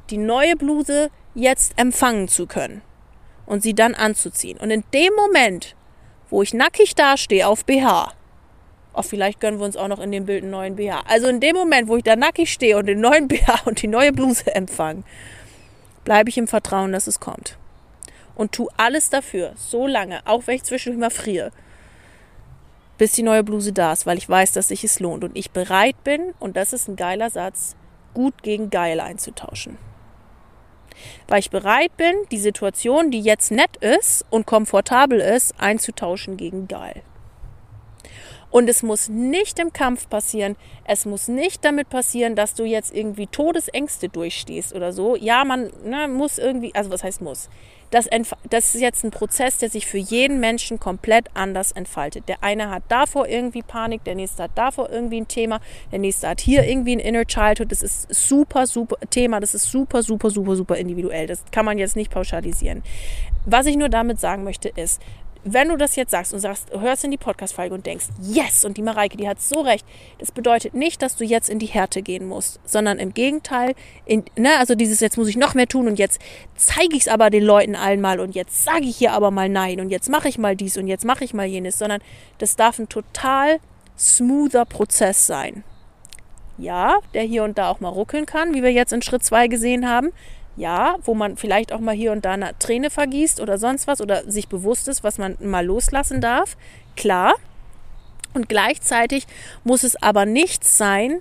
[0.09, 2.81] die neue Bluse jetzt empfangen zu können
[3.45, 4.57] und sie dann anzuziehen.
[4.57, 5.75] Und in dem Moment,
[6.29, 8.13] wo ich nackig dastehe auf BH,
[8.93, 11.03] auch vielleicht gönnen wir uns auch noch in dem Bild einen neuen BH.
[11.07, 13.88] Also in dem Moment, wo ich da nackig stehe und den neuen BH und die
[13.88, 15.03] neue Bluse empfange,
[16.03, 17.57] bleibe ich im Vertrauen, dass es kommt.
[18.35, 21.51] Und tu alles dafür, so lange, auch wenn ich zwischendurch mal friere,
[22.97, 25.51] bis die neue Bluse da ist, weil ich weiß, dass sich es lohnt und ich
[25.51, 27.75] bereit bin, und das ist ein geiler Satz,
[28.13, 29.77] gut gegen geil einzutauschen.
[31.27, 36.67] Weil ich bereit bin, die Situation, die jetzt nett ist und komfortabel ist, einzutauschen gegen
[36.67, 37.03] geil.
[38.51, 40.55] Und es muss nicht im Kampf passieren.
[40.85, 45.15] Es muss nicht damit passieren, dass du jetzt irgendwie Todesängste durchstehst oder so.
[45.15, 47.49] Ja, man ne, muss irgendwie, also was heißt muss?
[47.91, 48.07] Das,
[48.49, 52.29] das ist jetzt ein Prozess, der sich für jeden Menschen komplett anders entfaltet.
[52.29, 55.59] Der eine hat davor irgendwie Panik, der nächste hat davor irgendwie ein Thema,
[55.91, 57.71] der nächste hat hier irgendwie ein Inner Childhood.
[57.71, 61.25] Das ist super, super Thema, das ist super, super, super, super individuell.
[61.25, 62.83] Das kann man jetzt nicht pauschalisieren.
[63.45, 65.01] Was ich nur damit sagen möchte ist,
[65.43, 68.78] wenn du das jetzt sagst und sagst, hörst in die Podcast-Folge und denkst, yes, und
[68.78, 69.86] die Mareike, die hat so recht,
[70.17, 73.73] das bedeutet nicht, dass du jetzt in die Härte gehen musst, sondern im Gegenteil,
[74.06, 76.19] in, ne, also dieses, jetzt muss ich noch mehr tun und jetzt
[76.56, 79.49] zeige ich es aber den Leuten allen mal und jetzt sage ich hier aber mal
[79.49, 82.02] nein und jetzt mache ich mal dies und jetzt mache ich mal jenes, sondern
[82.38, 83.60] das darf ein total
[83.97, 85.63] smoother Prozess sein.
[86.58, 89.47] Ja, der hier und da auch mal ruckeln kann, wie wir jetzt in Schritt 2
[89.47, 90.12] gesehen haben,
[90.59, 94.01] ja, wo man vielleicht auch mal hier und da eine Träne vergießt oder sonst was
[94.01, 96.57] oder sich bewusst ist, was man mal loslassen darf.
[96.97, 97.35] Klar.
[98.33, 99.25] Und gleichzeitig
[99.63, 101.19] muss es aber nichts sein,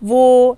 [0.00, 0.56] wo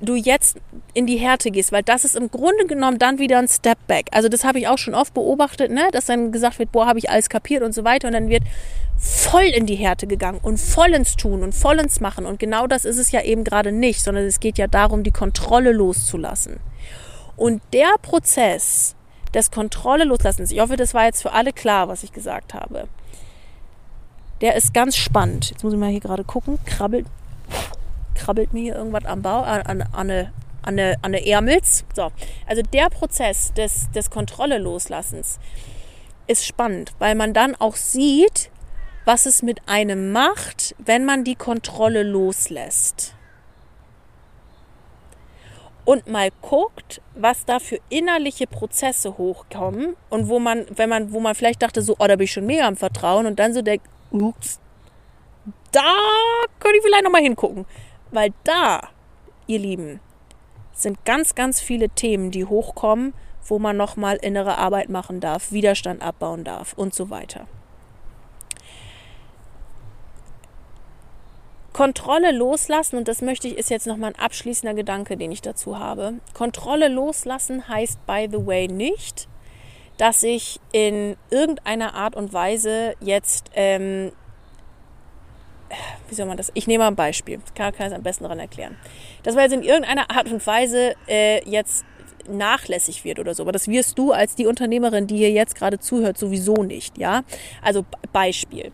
[0.00, 0.58] du jetzt
[0.92, 4.06] in die Härte gehst, weil das ist im Grunde genommen dann wieder ein Step Back.
[4.10, 5.88] Also das habe ich auch schon oft beobachtet, ne?
[5.92, 8.42] dass dann gesagt wird, boah, habe ich alles kapiert und so weiter und dann wird
[8.98, 12.66] voll in die Härte gegangen und voll ins Tun und voll ins Machen und genau
[12.66, 16.58] das ist es ja eben gerade nicht, sondern es geht ja darum, die Kontrolle loszulassen.
[17.36, 18.94] Und der Prozess
[19.32, 22.88] des Kontrolle loslassens, ich hoffe, das war jetzt für alle klar, was ich gesagt habe,
[24.40, 25.50] der ist ganz spannend.
[25.50, 27.06] Jetzt muss ich mal hier gerade gucken, krabbelt,
[28.14, 31.84] krabbelt mir hier irgendwas am Bau, an, an, an, eine, an, eine, an Ärmels.
[31.94, 32.10] So,
[32.46, 35.38] also der Prozess des, des Kontrolle loslassens
[36.26, 38.50] ist spannend, weil man dann auch sieht,
[39.04, 43.14] was es mit einem macht, wenn man die Kontrolle loslässt
[45.84, 51.20] und mal guckt, was da für innerliche Prozesse hochkommen und wo man, wenn man, wo
[51.20, 53.62] man vielleicht dachte, so, oh, da bin ich schon mega am Vertrauen und dann so
[53.62, 54.58] denkt, ups,
[55.72, 55.94] da
[56.58, 57.66] könnte ich vielleicht nochmal hingucken.
[58.10, 58.88] Weil da,
[59.46, 60.00] ihr Lieben,
[60.72, 63.14] sind ganz, ganz viele Themen, die hochkommen,
[63.46, 67.46] wo man nochmal innere Arbeit machen darf, Widerstand abbauen darf und so weiter.
[71.74, 75.78] Kontrolle loslassen, und das möchte ich, ist jetzt nochmal ein abschließender Gedanke, den ich dazu
[75.78, 76.14] habe.
[76.32, 79.28] Kontrolle loslassen heißt, by the way, nicht,
[79.98, 84.12] dass ich in irgendeiner Art und Weise jetzt, ähm,
[86.08, 86.52] wie soll man das?
[86.54, 88.76] Ich nehme mal ein Beispiel, kann, kann ich es am besten daran erklären.
[89.24, 91.84] Dass man jetzt in irgendeiner Art und Weise äh, jetzt
[92.28, 93.42] nachlässig wird oder so.
[93.42, 97.24] Aber das wirst du als die Unternehmerin, die hier jetzt gerade zuhört, sowieso nicht, ja?
[97.62, 98.70] Also Beispiel.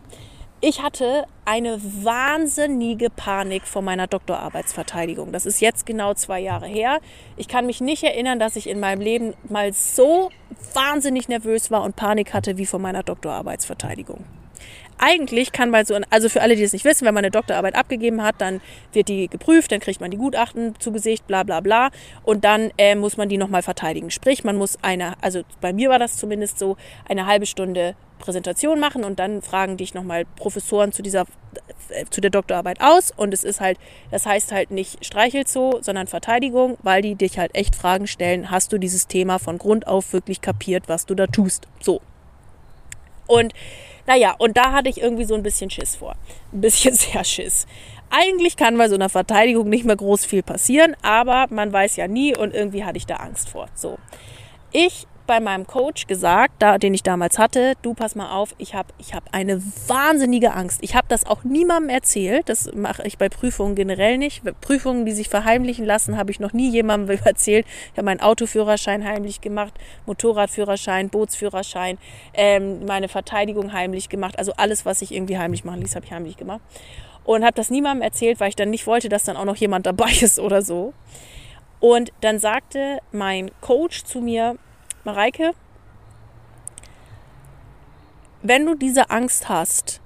[0.62, 5.32] Ich hatte eine wahnsinnige Panik vor meiner Doktorarbeitsverteidigung.
[5.32, 7.00] Das ist jetzt genau zwei Jahre her.
[7.38, 10.30] Ich kann mich nicht erinnern, dass ich in meinem Leben mal so
[10.74, 14.22] wahnsinnig nervös war und Panik hatte wie vor meiner Doktorarbeitsverteidigung
[15.00, 17.74] eigentlich kann man so, also für alle, die es nicht wissen, wenn man eine Doktorarbeit
[17.74, 18.60] abgegeben hat, dann
[18.92, 21.90] wird die geprüft, dann kriegt man die Gutachten zu Gesicht, bla bla bla.
[22.22, 24.10] Und dann äh, muss man die nochmal verteidigen.
[24.10, 26.76] Sprich, man muss eine, also bei mir war das zumindest so,
[27.08, 31.24] eine halbe Stunde Präsentation machen und dann fragen dich nochmal Professoren zu dieser
[31.88, 33.78] äh, zu der Doktorarbeit aus und es ist halt,
[34.10, 38.50] das heißt halt nicht streichelt so, sondern Verteidigung, weil die dich halt echt Fragen stellen,
[38.50, 41.66] hast du dieses Thema von Grund auf wirklich kapiert, was du da tust?
[41.80, 42.00] So.
[43.26, 43.54] Und
[44.10, 46.16] naja, und da hatte ich irgendwie so ein bisschen Schiss vor.
[46.52, 47.68] Ein bisschen sehr Schiss.
[48.10, 52.08] Eigentlich kann bei so einer Verteidigung nicht mehr groß viel passieren, aber man weiß ja
[52.08, 53.68] nie und irgendwie hatte ich da Angst vor.
[53.72, 53.98] So.
[54.72, 58.74] Ich bei meinem Coach gesagt, da, den ich damals hatte, du pass mal auf, ich
[58.74, 60.80] habe ich hab eine wahnsinnige Angst.
[60.82, 62.48] Ich habe das auch niemandem erzählt.
[62.48, 64.42] Das mache ich bei Prüfungen generell nicht.
[64.60, 67.64] Prüfungen, die sich verheimlichen lassen, habe ich noch nie jemandem erzählt.
[67.92, 69.72] Ich habe meinen Autoführerschein heimlich gemacht,
[70.06, 71.98] Motorradführerschein, Bootsführerschein,
[72.34, 74.36] ähm, meine Verteidigung heimlich gemacht.
[74.36, 76.60] Also alles, was ich irgendwie heimlich machen ließ, habe ich heimlich gemacht.
[77.22, 79.86] Und habe das niemandem erzählt, weil ich dann nicht wollte, dass dann auch noch jemand
[79.86, 80.92] dabei ist oder so.
[81.78, 84.56] Und dann sagte mein Coach zu mir,
[85.04, 85.52] Mareike,
[88.42, 90.00] wenn du diese Angst hast,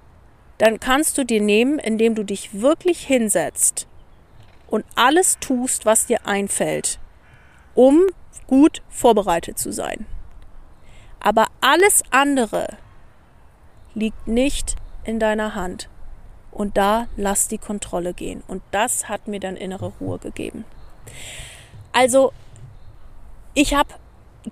[0.59, 3.87] dann kannst du dir nehmen, indem du dich wirklich hinsetzt
[4.69, 6.99] und alles tust, was dir einfällt,
[7.75, 8.03] um
[8.47, 10.07] gut vorbereitet zu sein.
[11.21, 12.77] Aber alles andere
[13.95, 15.89] liegt nicht in deiner Hand.
[16.51, 18.45] Und da lass die Kontrolle gehen.
[18.47, 20.65] Und das hat mir dann innere Ruhe gegeben.
[21.93, 22.33] Also,
[23.55, 23.95] ich habe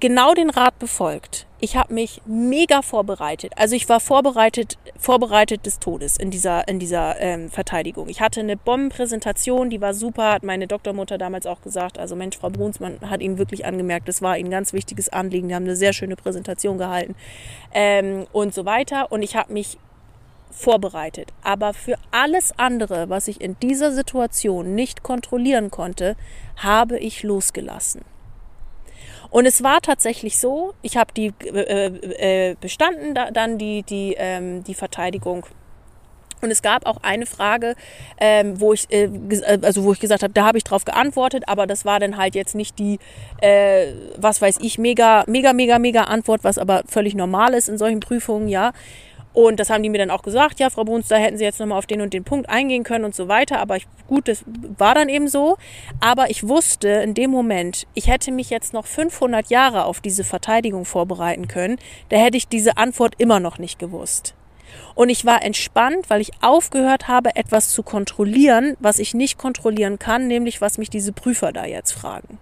[0.01, 1.47] genau den Rat befolgt.
[1.61, 3.53] Ich habe mich mega vorbereitet.
[3.57, 8.09] Also ich war vorbereitet, vorbereitet des Todes in dieser, in dieser ähm, Verteidigung.
[8.09, 11.99] Ich hatte eine Bombenpräsentation, die war super, hat meine Doktormutter damals auch gesagt.
[11.99, 15.49] Also Mensch, Frau Brunsmann hat Ihnen wirklich angemerkt, das war Ihnen ein ganz wichtiges Anliegen.
[15.49, 17.15] Die haben eine sehr schöne Präsentation gehalten
[17.73, 19.13] ähm, und so weiter.
[19.13, 19.79] Und ich habe mich
[20.51, 21.33] vorbereitet.
[21.43, 26.17] Aber für alles andere, was ich in dieser Situation nicht kontrollieren konnte,
[26.57, 28.03] habe ich losgelassen.
[29.33, 34.15] Und es war tatsächlich so, ich habe die äh, äh, bestanden, da, dann die, die,
[34.19, 35.47] ähm, die Verteidigung.
[36.43, 37.75] Und es gab auch eine Frage,
[38.19, 41.45] ähm, wo ich, äh, äh also wo ich gesagt habe, da habe ich drauf geantwortet,
[41.47, 42.99] aber das war dann halt jetzt nicht die,
[43.41, 47.79] äh, was weiß ich, mega, mega, mega, mega Antwort, was aber völlig normal ist in
[47.79, 48.73] solchen Prüfungen, ja.
[49.35, 51.59] Und das haben die mir dann auch gesagt, ja, Frau Bruns, da hätten Sie jetzt
[51.59, 53.61] nochmal auf den und den Punkt eingehen können und so weiter.
[53.61, 54.45] Aber ich, gut, das
[54.77, 55.57] war dann eben so.
[56.01, 60.25] Aber ich wusste in dem Moment, ich hätte mich jetzt noch 500 Jahre auf diese
[60.25, 61.79] Verteidigung vorbereiten können.
[62.11, 64.35] Da hätte ich diese Antwort immer noch nicht gewusst.
[64.95, 69.99] Und ich war entspannt, weil ich aufgehört habe, etwas zu kontrollieren, was ich nicht kontrollieren
[69.99, 72.39] kann, nämlich was mich diese Prüfer da jetzt fragen.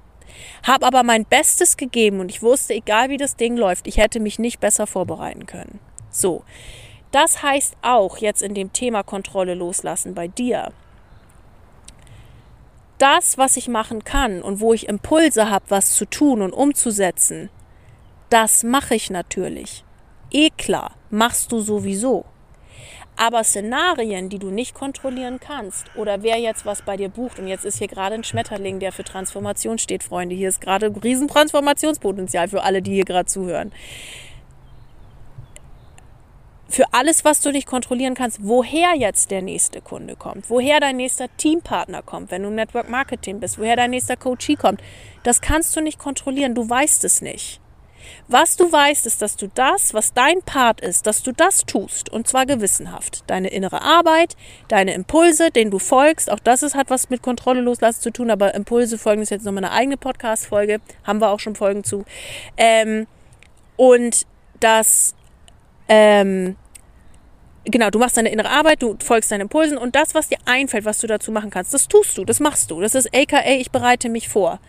[0.65, 4.21] Hab aber mein Bestes gegeben und ich wusste, egal wie das Ding läuft, ich hätte
[4.21, 5.81] mich nicht besser vorbereiten können.
[6.11, 6.45] So,
[7.13, 10.73] das heißt auch jetzt in dem Thema Kontrolle loslassen bei dir.
[12.99, 17.49] Das, was ich machen kann und wo ich Impulse habe, was zu tun und umzusetzen,
[18.29, 19.85] das mache ich natürlich.
[20.31, 22.27] Eh klar, machst du sowieso.
[23.17, 27.49] Aber Szenarien, die du nicht kontrollieren kannst, oder wer jetzt was bei dir bucht, und
[27.49, 32.49] jetzt ist hier gerade ein Schmetterling, der für Transformation steht, Freunde, hier ist gerade Riesentransformationspotenzial
[32.49, 33.73] für alle, die hier gerade zuhören
[36.71, 40.97] für alles, was du nicht kontrollieren kannst, woher jetzt der nächste Kunde kommt, woher dein
[40.97, 44.81] nächster Teampartner kommt, wenn du Network Marketing bist, woher dein nächster Coachee kommt,
[45.23, 47.61] das kannst du nicht kontrollieren, du weißt es nicht.
[48.29, 52.09] Was du weißt, ist, dass du das, was dein Part ist, dass du das tust
[52.09, 53.25] und zwar gewissenhaft.
[53.27, 54.37] Deine innere Arbeit,
[54.69, 58.31] deine Impulse, denen du folgst, auch das ist, hat was mit Kontrolle loslassen zu tun,
[58.31, 62.05] aber Impulse folgen ist jetzt nochmal eine eigene Podcast-Folge, haben wir auch schon Folgen zu.
[62.57, 63.07] Ähm,
[63.77, 64.27] und
[64.61, 65.15] das
[65.89, 66.57] ähm,
[67.65, 70.85] genau, du machst deine innere Arbeit, du folgst deinen Impulsen und das, was dir einfällt,
[70.85, 72.81] was du dazu machen kannst, das tust du, das machst du.
[72.81, 74.61] Das ist aka, ich bereite mich vor.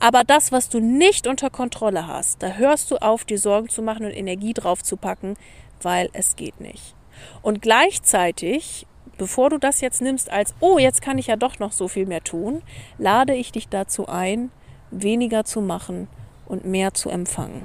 [0.00, 3.82] Aber das, was du nicht unter Kontrolle hast, da hörst du auf, dir Sorgen zu
[3.82, 5.36] machen und Energie drauf zu packen,
[5.80, 6.94] weil es geht nicht.
[7.42, 8.86] Und gleichzeitig,
[9.18, 12.06] bevor du das jetzt nimmst als, oh, jetzt kann ich ja doch noch so viel
[12.06, 12.62] mehr tun,
[12.98, 14.50] lade ich dich dazu ein,
[14.90, 16.08] weniger zu machen
[16.46, 17.64] und mehr zu empfangen.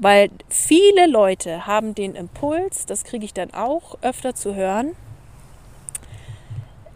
[0.00, 4.96] Weil viele Leute haben den Impuls, das kriege ich dann auch öfter zu hören.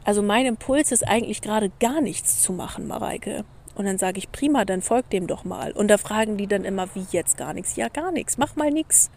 [0.05, 3.45] Also mein Impuls ist eigentlich gerade gar nichts zu machen, Mareike.
[3.75, 5.73] Und dann sage ich, prima, dann folg dem doch mal.
[5.73, 7.77] Und da fragen die dann immer, wie jetzt gar nichts?
[7.77, 9.11] Ja, gar nichts, mach mal nichts.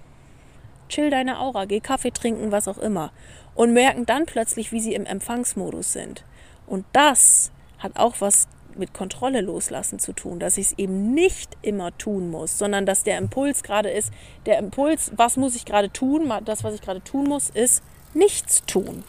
[0.90, 3.12] Chill deine Aura, geh Kaffee trinken, was auch immer.
[3.56, 6.26] Und merken dann plötzlich, wie sie im Empfangsmodus sind.
[6.66, 11.58] Und das hat auch was mit Kontrolle loslassen zu tun, dass ich es eben nicht
[11.62, 14.12] immer tun muss, sondern dass der Impuls gerade ist,
[14.46, 18.66] der Impuls, was muss ich gerade tun, das, was ich gerade tun muss, ist nichts
[18.66, 19.04] tun,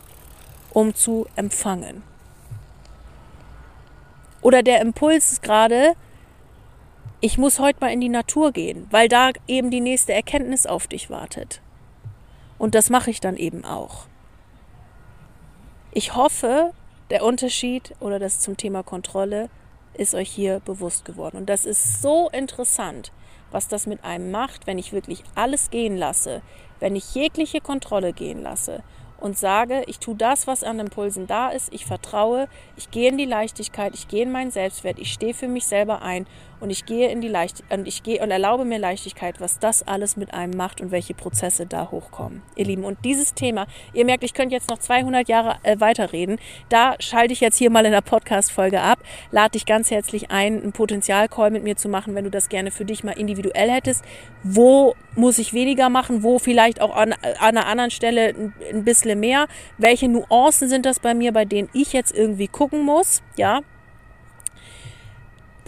[0.73, 2.03] um zu empfangen.
[4.41, 5.95] Oder der Impuls ist gerade,
[7.21, 10.87] ich muss heute mal in die Natur gehen, weil da eben die nächste Erkenntnis auf
[10.87, 11.61] dich wartet.
[12.59, 14.07] Und das mache ich dann eben auch.
[15.93, 16.73] Ich hoffe,
[17.11, 19.49] der Unterschied oder das zum Thema Kontrolle
[19.99, 21.37] ist euch hier bewusst geworden.
[21.37, 23.13] Und das ist so interessant,
[23.51, 26.43] was das mit einem macht, wenn ich wirklich alles gehen lasse,
[26.81, 28.83] wenn ich jegliche Kontrolle gehen lasse
[29.21, 33.19] und sage, ich tue das, was an Impulsen da ist, ich vertraue, ich gehe in
[33.19, 36.27] die Leichtigkeit, ich gehe in meinen Selbstwert, ich stehe für mich selber ein
[36.61, 39.87] und ich gehe in die Leicht und ich gehe und erlaube mir Leichtigkeit, was das
[39.87, 42.43] alles mit einem macht und welche Prozesse da hochkommen.
[42.57, 46.39] Ihr Lieben, und dieses Thema, ihr merkt, ich könnte jetzt noch 200 Jahre äh, weiterreden.
[46.69, 48.99] Da schalte ich jetzt hier mal in der Podcast Folge ab.
[49.31, 52.71] Lade dich ganz herzlich ein, einen Potenzialcall mit mir zu machen, wenn du das gerne
[52.71, 54.05] für dich mal individuell hättest.
[54.43, 56.23] Wo muss ich weniger machen?
[56.23, 59.47] Wo vielleicht auch an, an einer anderen Stelle ein, ein bisschen mehr?
[59.77, 63.23] Welche Nuancen sind das bei mir, bei denen ich jetzt irgendwie gucken muss?
[63.37, 63.63] Ja,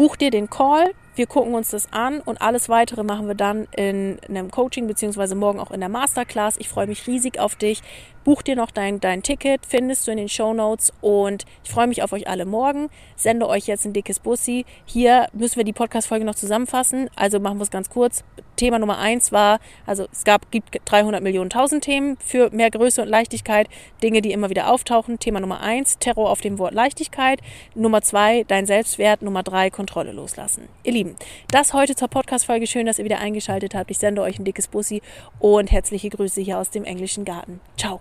[0.00, 3.68] Buch dir den Call, wir gucken uns das an und alles weitere machen wir dann
[3.76, 6.56] in einem Coaching beziehungsweise morgen auch in der Masterclass.
[6.58, 7.82] Ich freue mich riesig auf dich.
[8.22, 11.86] Buch dir noch dein, dein Ticket, findest du in den Show Notes und ich freue
[11.86, 12.90] mich auf euch alle morgen.
[13.16, 14.66] Sende euch jetzt ein dickes Bussi.
[14.84, 18.22] Hier müssen wir die Podcast-Folge noch zusammenfassen, also machen wir es ganz kurz.
[18.56, 23.00] Thema Nummer eins war, also es gab, gibt 300 Millionen tausend Themen für mehr Größe
[23.00, 23.68] und Leichtigkeit,
[24.02, 25.18] Dinge, die immer wieder auftauchen.
[25.18, 27.40] Thema Nummer eins, Terror auf dem Wort Leichtigkeit.
[27.74, 29.22] Nummer zwei, dein Selbstwert.
[29.22, 30.68] Nummer drei, Kontrolle loslassen.
[30.84, 31.16] Ihr Lieben,
[31.50, 32.66] das heute zur Podcast-Folge.
[32.66, 33.90] Schön, dass ihr wieder eingeschaltet habt.
[33.90, 35.00] Ich sende euch ein dickes Bussi
[35.38, 37.58] und herzliche Grüße hier aus dem englischen Garten.
[37.78, 38.00] Ciao.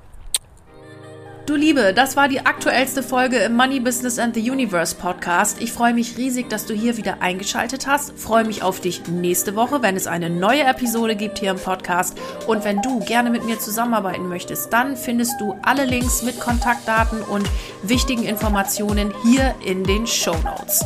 [1.45, 5.61] Du Liebe, das war die aktuellste Folge im Money Business and the Universe Podcast.
[5.61, 8.19] Ich freue mich riesig, dass du hier wieder eingeschaltet hast.
[8.19, 12.19] Freue mich auf dich nächste Woche, wenn es eine neue Episode gibt hier im Podcast.
[12.47, 17.21] Und wenn du gerne mit mir zusammenarbeiten möchtest, dann findest du alle Links mit Kontaktdaten
[17.21, 17.49] und
[17.81, 20.83] wichtigen Informationen hier in den Show Notes.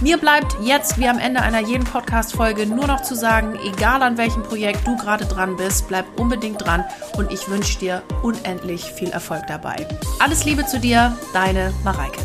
[0.00, 4.18] Mir bleibt jetzt wie am Ende einer jeden Podcast-Folge nur noch zu sagen, egal an
[4.18, 6.84] welchem Projekt du gerade dran bist, bleib unbedingt dran
[7.16, 9.86] und ich wünsche dir unendlich viel Erfolg dabei.
[10.18, 12.20] Alles Liebe zu dir, deine Mareike.